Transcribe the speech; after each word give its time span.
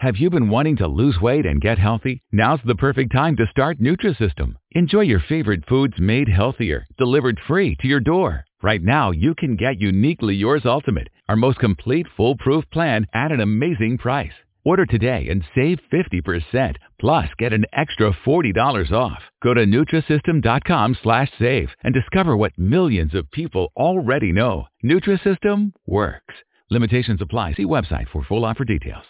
Have 0.00 0.16
you 0.18 0.30
been 0.30 0.48
wanting 0.48 0.76
to 0.76 0.86
lose 0.86 1.20
weight 1.20 1.44
and 1.44 1.60
get 1.60 1.76
healthy? 1.76 2.22
Now's 2.30 2.60
the 2.64 2.76
perfect 2.76 3.10
time 3.10 3.34
to 3.34 3.48
start 3.50 3.80
Nutrisystem. 3.80 4.54
Enjoy 4.70 5.00
your 5.00 5.18
favorite 5.18 5.64
foods 5.68 5.94
made 5.98 6.28
healthier, 6.28 6.86
delivered 6.96 7.40
free 7.48 7.74
to 7.80 7.88
your 7.88 7.98
door. 7.98 8.44
Right 8.62 8.80
now, 8.80 9.10
you 9.10 9.34
can 9.34 9.56
get 9.56 9.80
Uniquely 9.80 10.36
Yours 10.36 10.62
Ultimate, 10.64 11.08
our 11.28 11.34
most 11.34 11.58
complete 11.58 12.06
foolproof 12.16 12.62
plan 12.70 13.08
at 13.12 13.32
an 13.32 13.40
amazing 13.40 13.98
price. 13.98 14.30
Order 14.64 14.86
today 14.86 15.26
and 15.30 15.42
save 15.52 15.80
50%, 15.92 16.76
plus 17.00 17.28
get 17.36 17.52
an 17.52 17.64
extra 17.72 18.12
$40 18.24 18.92
off. 18.92 19.22
Go 19.42 19.52
to 19.52 19.66
Nutrisystem.com 19.66 20.96
slash 21.02 21.32
save 21.40 21.70
and 21.82 21.92
discover 21.92 22.36
what 22.36 22.56
millions 22.56 23.16
of 23.16 23.32
people 23.32 23.72
already 23.76 24.30
know. 24.30 24.68
Nutrisystem 24.84 25.72
works. 25.88 26.34
Limitations 26.70 27.20
apply. 27.20 27.54
See 27.54 27.64
website 27.64 28.06
for 28.12 28.22
full 28.22 28.44
offer 28.44 28.64
details. 28.64 29.02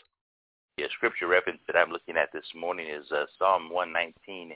The 0.78 0.86
scripture 0.94 1.26
reference 1.26 1.58
that 1.66 1.74
I'm 1.74 1.90
looking 1.90 2.16
at 2.16 2.30
this 2.32 2.46
morning 2.54 2.86
is 2.86 3.10
uh, 3.10 3.26
Psalm 3.36 3.68
119 3.74 4.54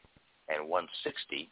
and 0.55 0.69
160 0.71 1.51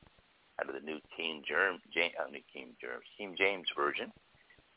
out 0.63 0.69
of 0.69 0.79
the 0.79 0.87
New 0.87 1.01
King 1.11 1.43
James, 1.43 1.83
uh, 1.91 2.31
New 2.31 2.39
King 2.55 2.79
James, 2.79 3.03
King 3.19 3.35
James 3.37 3.67
Version. 3.75 4.13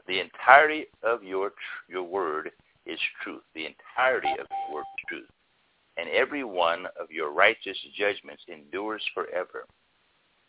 The 0.08 0.20
entirety 0.20 0.86
of 1.04 1.22
your 1.22 1.54
your 1.88 2.02
word 2.02 2.50
is 2.88 2.98
truth. 3.22 3.44
The 3.54 3.70
entirety 3.70 4.34
of 4.42 4.50
the 4.50 4.74
word 4.74 4.82
is 4.82 5.06
truth. 5.08 5.30
And 6.02 6.10
every 6.10 6.44
one 6.44 6.88
of 7.00 7.12
your 7.12 7.32
righteous 7.32 7.78
judgments 7.96 8.42
endures 8.50 9.06
forever. 9.14 9.70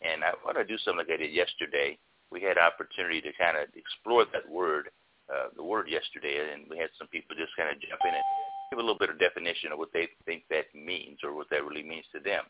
And 0.01 0.23
I 0.23 0.33
want 0.43 0.57
to 0.57 0.65
do 0.65 0.79
something 0.79 1.05
like 1.05 1.13
I 1.13 1.21
did 1.21 1.31
yesterday. 1.31 1.99
We 2.31 2.41
had 2.41 2.57
opportunity 2.57 3.21
to 3.21 3.31
kind 3.37 3.61
of 3.61 3.69
explore 3.77 4.25
that 4.33 4.49
word, 4.49 4.89
uh, 5.29 5.53
the 5.55 5.61
word 5.61 5.85
yesterday, 5.87 6.41
and 6.51 6.65
we 6.67 6.79
had 6.79 6.89
some 6.97 7.07
people 7.13 7.37
just 7.37 7.55
kind 7.55 7.69
of 7.69 7.79
jump 7.79 8.01
in 8.09 8.09
and 8.09 8.44
give 8.75 8.83
a 8.83 8.87
little 8.87 8.99
bit 8.99 9.09
of 9.09 9.19
definition 9.19 9.71
of 9.71 9.79
what 9.79 9.93
they 9.93 10.09
think 10.25 10.43
that 10.49 10.67
means 10.75 11.19
or 11.23 11.33
what 11.35 11.49
that 11.49 11.63
really 11.63 11.83
means 11.83 12.05
to 12.11 12.19
them. 12.19 12.43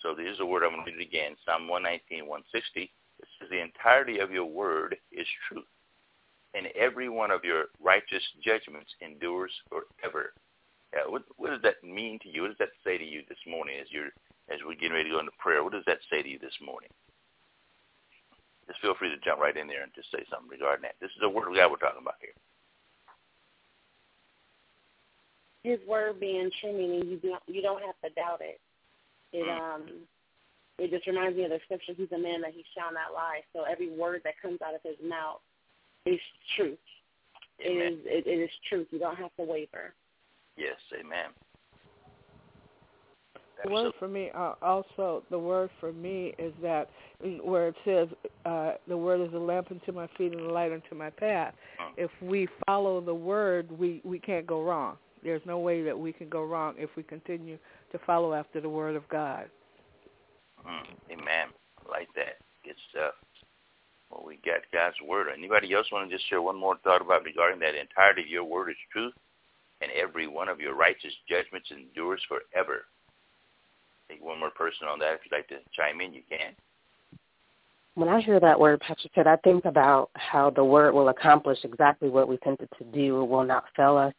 So 0.00 0.14
this 0.14 0.32
is 0.32 0.40
a 0.40 0.46
word 0.46 0.64
I'm 0.64 0.72
going 0.72 0.84
to 0.86 0.92
read 0.92 1.06
again. 1.06 1.36
Psalm 1.44 1.68
119, 1.68 2.26
160. 2.26 2.92
It 3.20 3.28
says, 3.40 3.48
the 3.50 3.60
entirety 3.60 4.18
of 4.18 4.30
your 4.30 4.44
word 4.46 4.96
is 5.12 5.26
truth 5.48 5.64
and 6.56 6.68
every 6.72 7.08
one 7.08 7.30
of 7.30 7.44
your 7.44 7.66
righteous 7.84 8.24
judgments 8.42 8.88
endures 9.04 9.52
forever. 9.68 10.32
Uh, 10.96 11.10
what, 11.10 11.22
what 11.36 11.50
does 11.50 11.60
that 11.62 11.84
mean 11.84 12.18
to 12.22 12.28
you? 12.28 12.42
What 12.42 12.56
does 12.56 12.64
that 12.64 12.80
say 12.82 12.96
to 12.96 13.04
you 13.04 13.20
this 13.28 13.38
morning 13.46 13.76
as 13.80 13.86
you're 13.90 14.08
as 14.48 14.62
we're 14.64 14.78
getting 14.78 14.96
ready 14.96 15.10
to 15.10 15.16
go 15.16 15.20
into 15.20 15.36
prayer? 15.38 15.62
What 15.62 15.74
does 15.74 15.84
that 15.86 15.98
say 16.08 16.22
to 16.22 16.28
you 16.28 16.38
this 16.38 16.56
morning? 16.64 16.88
Just 18.66 18.80
feel 18.80 18.94
free 18.94 19.10
to 19.10 19.20
jump 19.20 19.40
right 19.40 19.56
in 19.56 19.68
there 19.68 19.82
and 19.82 19.92
just 19.94 20.10
say 20.10 20.24
something 20.30 20.48
regarding 20.48 20.82
that. 20.82 20.96
This 21.00 21.10
is 21.12 21.20
the 21.20 21.28
word 21.28 21.48
of 21.50 21.54
God 21.54 21.70
we're 21.70 21.82
talking 21.82 22.02
about 22.02 22.18
here. 22.20 22.25
His 25.66 25.80
word 25.88 26.20
being 26.20 26.48
true, 26.60 26.72
meaning 26.72 27.08
you 27.08 27.18
don't 27.18 27.42
you 27.48 27.60
don't 27.60 27.82
have 27.82 27.98
to 28.04 28.10
doubt 28.14 28.40
it. 28.40 28.60
It 29.32 29.46
mm. 29.46 29.74
um 29.74 29.82
it 30.78 30.90
just 30.90 31.06
reminds 31.06 31.36
me 31.36 31.44
of 31.44 31.50
the 31.50 31.58
scripture, 31.64 31.92
he's 31.96 32.12
a 32.12 32.18
man 32.18 32.42
that 32.42 32.52
he 32.52 32.62
shall 32.76 32.92
not 32.92 33.14
lie. 33.14 33.40
So 33.52 33.64
every 33.64 33.90
word 33.90 34.20
that 34.24 34.34
comes 34.40 34.60
out 34.62 34.74
of 34.74 34.80
his 34.84 34.96
mouth 35.02 35.40
is 36.04 36.20
truth. 36.54 36.78
It 37.58 37.70
is, 37.70 37.98
it, 38.04 38.26
it 38.26 38.38
is 38.42 38.50
truth. 38.68 38.86
You 38.90 38.98
don't 38.98 39.16
have 39.16 39.34
to 39.38 39.42
waver. 39.42 39.94
Yes, 40.58 40.76
amen. 40.92 41.30
The 43.64 43.70
word 43.72 43.92
for 43.98 44.06
me, 44.06 44.30
uh, 44.34 44.52
also, 44.60 45.22
the 45.30 45.38
word 45.38 45.70
for 45.80 45.90
me 45.90 46.34
is 46.38 46.52
that 46.62 46.90
where 47.42 47.68
it 47.68 47.74
says, 47.86 48.08
uh, 48.44 48.72
the 48.86 48.96
word 48.96 49.26
is 49.26 49.32
a 49.32 49.38
lamp 49.38 49.68
unto 49.70 49.92
my 49.92 50.06
feet 50.18 50.32
and 50.32 50.42
a 50.42 50.52
light 50.52 50.72
unto 50.72 50.94
my 50.94 51.08
path. 51.08 51.54
Mm. 51.80 52.04
If 52.04 52.10
we 52.20 52.48
follow 52.66 53.00
the 53.00 53.14
word, 53.14 53.70
we, 53.78 54.02
we 54.04 54.18
can't 54.18 54.46
go 54.46 54.62
wrong. 54.62 54.98
There's 55.22 55.42
no 55.44 55.58
way 55.58 55.82
that 55.82 55.98
we 55.98 56.12
can 56.12 56.28
go 56.28 56.44
wrong 56.44 56.74
if 56.78 56.90
we 56.96 57.02
continue 57.02 57.58
to 57.92 57.98
follow 58.06 58.34
after 58.34 58.60
the 58.60 58.68
word 58.68 58.96
of 58.96 59.08
God. 59.08 59.46
Mm. 60.66 60.86
Amen. 61.12 61.48
I 61.84 61.90
like 61.90 62.08
that. 62.14 62.38
Good 62.64 62.76
stuff. 62.90 63.14
Well, 64.10 64.24
we 64.26 64.36
got 64.44 64.60
God's 64.72 64.96
word. 65.06 65.26
Anybody 65.36 65.72
else 65.72 65.86
want 65.90 66.08
to 66.08 66.16
just 66.16 66.28
share 66.28 66.42
one 66.42 66.58
more 66.58 66.76
thought 66.84 67.02
about 67.02 67.24
regarding 67.24 67.60
that 67.60 67.74
entirety 67.74 68.22
of 68.22 68.28
your 68.28 68.44
word 68.44 68.70
is 68.70 68.76
truth, 68.92 69.14
and 69.82 69.90
every 69.92 70.26
one 70.26 70.48
of 70.48 70.60
your 70.60 70.74
righteous 70.74 71.12
judgments 71.28 71.70
endures 71.70 72.22
forever. 72.28 72.84
Take 74.08 74.22
one 74.22 74.38
more 74.38 74.50
person 74.50 74.86
on 74.88 74.98
that. 75.00 75.14
If 75.14 75.20
you'd 75.24 75.36
like 75.36 75.48
to 75.48 75.58
chime 75.72 76.00
in, 76.00 76.14
you 76.14 76.22
can. 76.28 76.52
When 77.94 78.08
I 78.08 78.20
hear 78.20 78.38
that 78.38 78.60
word, 78.60 78.80
Pastor 78.80 79.08
said, 79.14 79.26
I 79.26 79.36
think 79.36 79.64
about 79.64 80.10
how 80.14 80.50
the 80.50 80.62
word 80.62 80.94
will 80.94 81.08
accomplish 81.08 81.58
exactly 81.64 82.10
what 82.10 82.28
we 82.28 82.38
sent 82.44 82.60
it 82.60 82.68
to 82.78 82.84
do. 82.84 83.22
It 83.22 83.26
will 83.26 83.44
not 83.44 83.64
fail 83.74 83.96
us. 83.96 84.12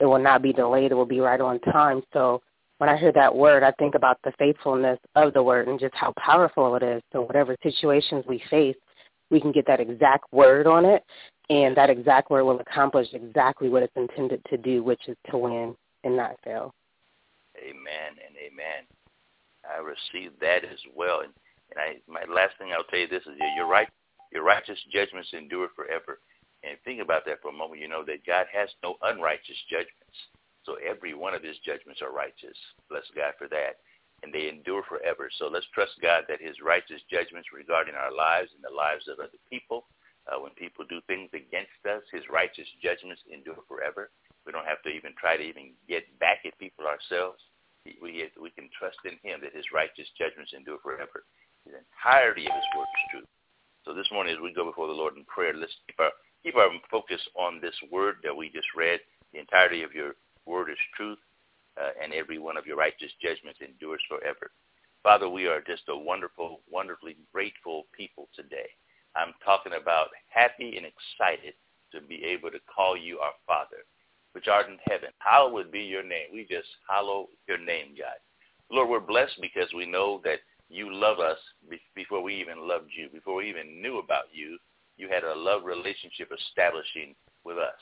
It 0.00 0.06
will 0.06 0.22
not 0.22 0.42
be 0.42 0.52
delayed. 0.52 0.92
It 0.92 0.94
will 0.94 1.06
be 1.06 1.20
right 1.20 1.40
on 1.40 1.60
time. 1.60 2.02
So 2.12 2.42
when 2.78 2.90
I 2.90 2.96
hear 2.96 3.12
that 3.12 3.34
word, 3.34 3.62
I 3.62 3.70
think 3.72 3.94
about 3.94 4.18
the 4.24 4.32
faithfulness 4.38 4.98
of 5.14 5.32
the 5.32 5.42
word 5.42 5.68
and 5.68 5.78
just 5.78 5.94
how 5.94 6.12
powerful 6.18 6.74
it 6.76 6.82
is. 6.82 7.02
So 7.12 7.22
whatever 7.22 7.56
situations 7.62 8.24
we 8.28 8.42
face, 8.50 8.76
we 9.30 9.40
can 9.40 9.52
get 9.52 9.66
that 9.66 9.80
exact 9.80 10.24
word 10.32 10.66
on 10.66 10.84
it, 10.84 11.02
and 11.50 11.76
that 11.76 11.90
exact 11.90 12.30
word 12.30 12.44
will 12.44 12.60
accomplish 12.60 13.08
exactly 13.12 13.68
what 13.68 13.82
it's 13.82 13.96
intended 13.96 14.42
to 14.50 14.56
do, 14.56 14.82
which 14.82 15.00
is 15.08 15.16
to 15.30 15.38
win 15.38 15.74
and 16.02 16.16
not 16.16 16.36
fail. 16.44 16.72
Amen 17.58 18.18
and 18.26 18.36
amen. 18.36 18.84
I 19.64 19.80
received 19.80 20.40
that 20.40 20.64
as 20.64 20.78
well. 20.94 21.20
And, 21.20 21.32
and 21.70 21.80
I, 21.80 21.96
my 22.10 22.32
last 22.32 22.58
thing 22.58 22.70
I'll 22.76 22.84
tell 22.84 22.98
you 22.98 23.08
this 23.08 23.22
is 23.22 23.38
you're 23.56 23.68
right. 23.68 23.88
Your 24.32 24.42
righteous 24.42 24.78
judgments 24.92 25.30
endure 25.32 25.68
forever. 25.74 26.18
Think 26.94 27.02
about 27.02 27.26
that 27.26 27.42
for 27.42 27.50
a 27.50 27.52
moment. 27.52 27.82
You 27.82 27.90
know 27.90 28.06
that 28.06 28.22
God 28.22 28.46
has 28.54 28.70
no 28.86 28.94
unrighteous 29.02 29.58
judgments. 29.66 30.14
So 30.62 30.78
every 30.78 31.12
one 31.12 31.34
of 31.34 31.42
his 31.42 31.58
judgments 31.66 31.98
are 32.06 32.14
righteous. 32.14 32.54
Bless 32.88 33.02
God 33.18 33.34
for 33.34 33.48
that 33.48 33.82
and 34.24 34.32
they 34.32 34.48
endure 34.48 34.80
forever. 34.88 35.28
So 35.36 35.52
let's 35.52 35.68
trust 35.76 36.00
God 36.00 36.24
that 36.32 36.40
his 36.40 36.56
righteous 36.64 37.04
judgments 37.12 37.52
regarding 37.52 37.92
our 37.92 38.08
lives 38.08 38.48
and 38.56 38.64
the 38.64 38.72
lives 38.72 39.04
of 39.04 39.20
other 39.20 39.36
people, 39.52 39.84
uh, 40.24 40.40
when 40.40 40.56
people 40.56 40.88
do 40.88 41.04
things 41.04 41.28
against 41.36 41.76
us, 41.84 42.00
his 42.08 42.24
righteous 42.32 42.64
judgments 42.80 43.20
endure 43.28 43.60
forever. 43.68 44.08
We 44.48 44.56
don't 44.56 44.64
have 44.64 44.80
to 44.88 44.92
even 44.96 45.12
try 45.20 45.36
to 45.36 45.44
even 45.44 45.76
get 45.84 46.08
back 46.16 46.48
at 46.48 46.56
people 46.56 46.88
ourselves. 46.88 47.36
We, 47.84 48.24
we 48.40 48.48
can 48.56 48.72
trust 48.72 48.96
in 49.04 49.20
him 49.20 49.44
that 49.44 49.52
his 49.52 49.68
righteous 49.76 50.08
judgments 50.16 50.56
endure 50.56 50.80
forever. 50.80 51.28
The 51.68 51.76
entirety 51.76 52.48
of 52.48 52.56
his 52.56 52.70
word 52.72 52.88
is 52.88 53.04
true. 53.12 53.28
So 53.84 53.92
this 53.92 54.08
morning 54.08 54.32
as 54.32 54.40
we 54.40 54.56
go 54.56 54.64
before 54.64 54.88
the 54.88 54.96
Lord 54.96 55.20
in 55.20 55.28
prayer, 55.28 55.52
let's 55.52 55.76
keep 55.84 56.00
our, 56.00 56.08
keep 56.44 56.56
our 56.56 56.68
focus 56.90 57.20
on 57.36 57.60
this 57.60 57.74
word 57.90 58.16
that 58.22 58.36
we 58.36 58.50
just 58.50 58.68
read. 58.76 59.00
The 59.32 59.40
entirety 59.40 59.82
of 59.82 59.92
your 59.92 60.12
word 60.46 60.70
is 60.70 60.78
truth 60.96 61.18
uh, 61.80 61.90
and 62.02 62.12
every 62.12 62.38
one 62.38 62.56
of 62.56 62.66
your 62.66 62.76
righteous 62.76 63.10
judgments 63.20 63.60
endures 63.60 64.02
forever. 64.08 64.50
Father, 65.02 65.28
we 65.28 65.46
are 65.46 65.60
just 65.60 65.82
a 65.88 65.96
wonderful, 65.96 66.60
wonderfully 66.70 67.16
grateful 67.32 67.84
people 67.96 68.28
today. 68.34 68.68
I'm 69.16 69.32
talking 69.44 69.72
about 69.80 70.08
happy 70.28 70.76
and 70.76 70.86
excited 70.86 71.54
to 71.92 72.00
be 72.00 72.22
able 72.24 72.50
to 72.50 72.58
call 72.74 72.96
you 72.96 73.18
our 73.18 73.32
Father, 73.46 73.84
which 74.32 74.48
art 74.48 74.68
in 74.68 74.78
heaven. 74.88 75.10
Hallowed 75.18 75.70
be 75.70 75.80
your 75.80 76.02
name. 76.02 76.28
We 76.32 76.46
just 76.48 76.68
hallow 76.88 77.28
your 77.48 77.58
name, 77.58 77.94
God. 77.98 78.18
Lord, 78.70 78.88
we're 78.88 79.00
blessed 79.00 79.38
because 79.40 79.68
we 79.74 79.86
know 79.86 80.20
that 80.24 80.40
you 80.68 80.92
love 80.92 81.20
us 81.20 81.38
before 81.94 82.22
we 82.22 82.34
even 82.34 82.66
loved 82.66 82.90
you. 82.96 83.08
Before 83.12 83.36
we 83.36 83.48
even 83.48 83.80
knew 83.80 83.98
about 83.98 84.24
you, 84.32 84.58
you 84.96 85.08
had 85.08 85.24
a 85.24 85.34
love 85.34 85.64
relationship 85.64 86.30
establishing 86.32 87.14
with 87.44 87.58
us. 87.58 87.80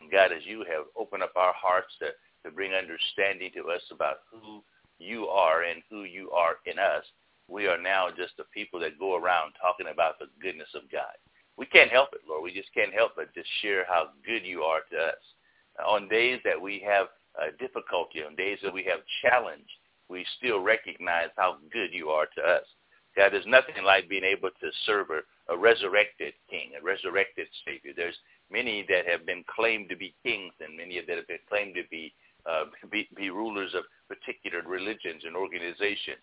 And 0.00 0.10
God, 0.10 0.32
as 0.32 0.44
you 0.44 0.60
have 0.68 0.86
opened 0.96 1.22
up 1.22 1.32
our 1.36 1.54
hearts 1.54 1.92
to 2.00 2.08
to 2.44 2.52
bring 2.52 2.72
understanding 2.72 3.50
to 3.54 3.70
us 3.70 3.82
about 3.90 4.18
who 4.30 4.62
you 4.98 5.26
are 5.26 5.64
and 5.64 5.82
who 5.90 6.04
you 6.04 6.30
are 6.30 6.56
in 6.64 6.78
us, 6.78 7.02
we 7.48 7.66
are 7.66 7.80
now 7.80 8.08
just 8.16 8.36
the 8.36 8.44
people 8.54 8.78
that 8.80 8.98
go 8.98 9.16
around 9.16 9.52
talking 9.60 9.88
about 9.92 10.18
the 10.18 10.26
goodness 10.40 10.68
of 10.74 10.90
God. 10.90 11.14
We 11.56 11.66
can't 11.66 11.90
help 11.90 12.10
it, 12.12 12.20
Lord. 12.28 12.44
We 12.44 12.52
just 12.52 12.72
can't 12.72 12.94
help 12.94 13.12
but 13.16 13.34
just 13.34 13.48
share 13.62 13.84
how 13.88 14.10
good 14.24 14.44
you 14.44 14.62
are 14.62 14.80
to 14.90 14.96
us. 14.96 15.22
On 15.86 16.08
days 16.08 16.40
that 16.44 16.60
we 16.60 16.84
have 16.86 17.06
uh, 17.40 17.50
difficulty, 17.58 18.22
on 18.22 18.36
days 18.36 18.58
that 18.62 18.72
we 18.72 18.84
have 18.84 19.00
challenge, 19.22 19.66
we 20.08 20.24
still 20.38 20.60
recognize 20.60 21.28
how 21.36 21.56
good 21.72 21.92
you 21.92 22.08
are 22.10 22.26
to 22.36 22.42
us. 22.42 22.64
God, 23.16 23.32
there's 23.32 23.46
nothing 23.46 23.82
like 23.84 24.08
being 24.08 24.24
able 24.24 24.50
to 24.50 24.70
serve 24.84 25.10
a, 25.10 25.20
a 25.48 25.56
resurrected 25.56 26.34
king, 26.50 26.72
a 26.78 26.84
resurrected 26.84 27.46
Savior. 27.64 27.92
There's 27.94 28.18
many 28.50 28.84
that 28.88 29.06
have 29.06 29.26
been 29.26 29.44
claimed 29.48 29.88
to 29.90 29.96
be 29.96 30.14
kings 30.24 30.52
and 30.60 30.76
many 30.76 31.00
that 31.00 31.16
have 31.16 31.28
been 31.28 31.46
claimed 31.48 31.74
to 31.74 31.82
be 31.90 32.12
uh, 32.46 32.66
be, 32.90 33.08
be 33.16 33.30
rulers 33.30 33.74
of 33.74 33.84
particular 34.08 34.62
religions 34.62 35.22
and 35.26 35.34
organizations, 35.34 36.22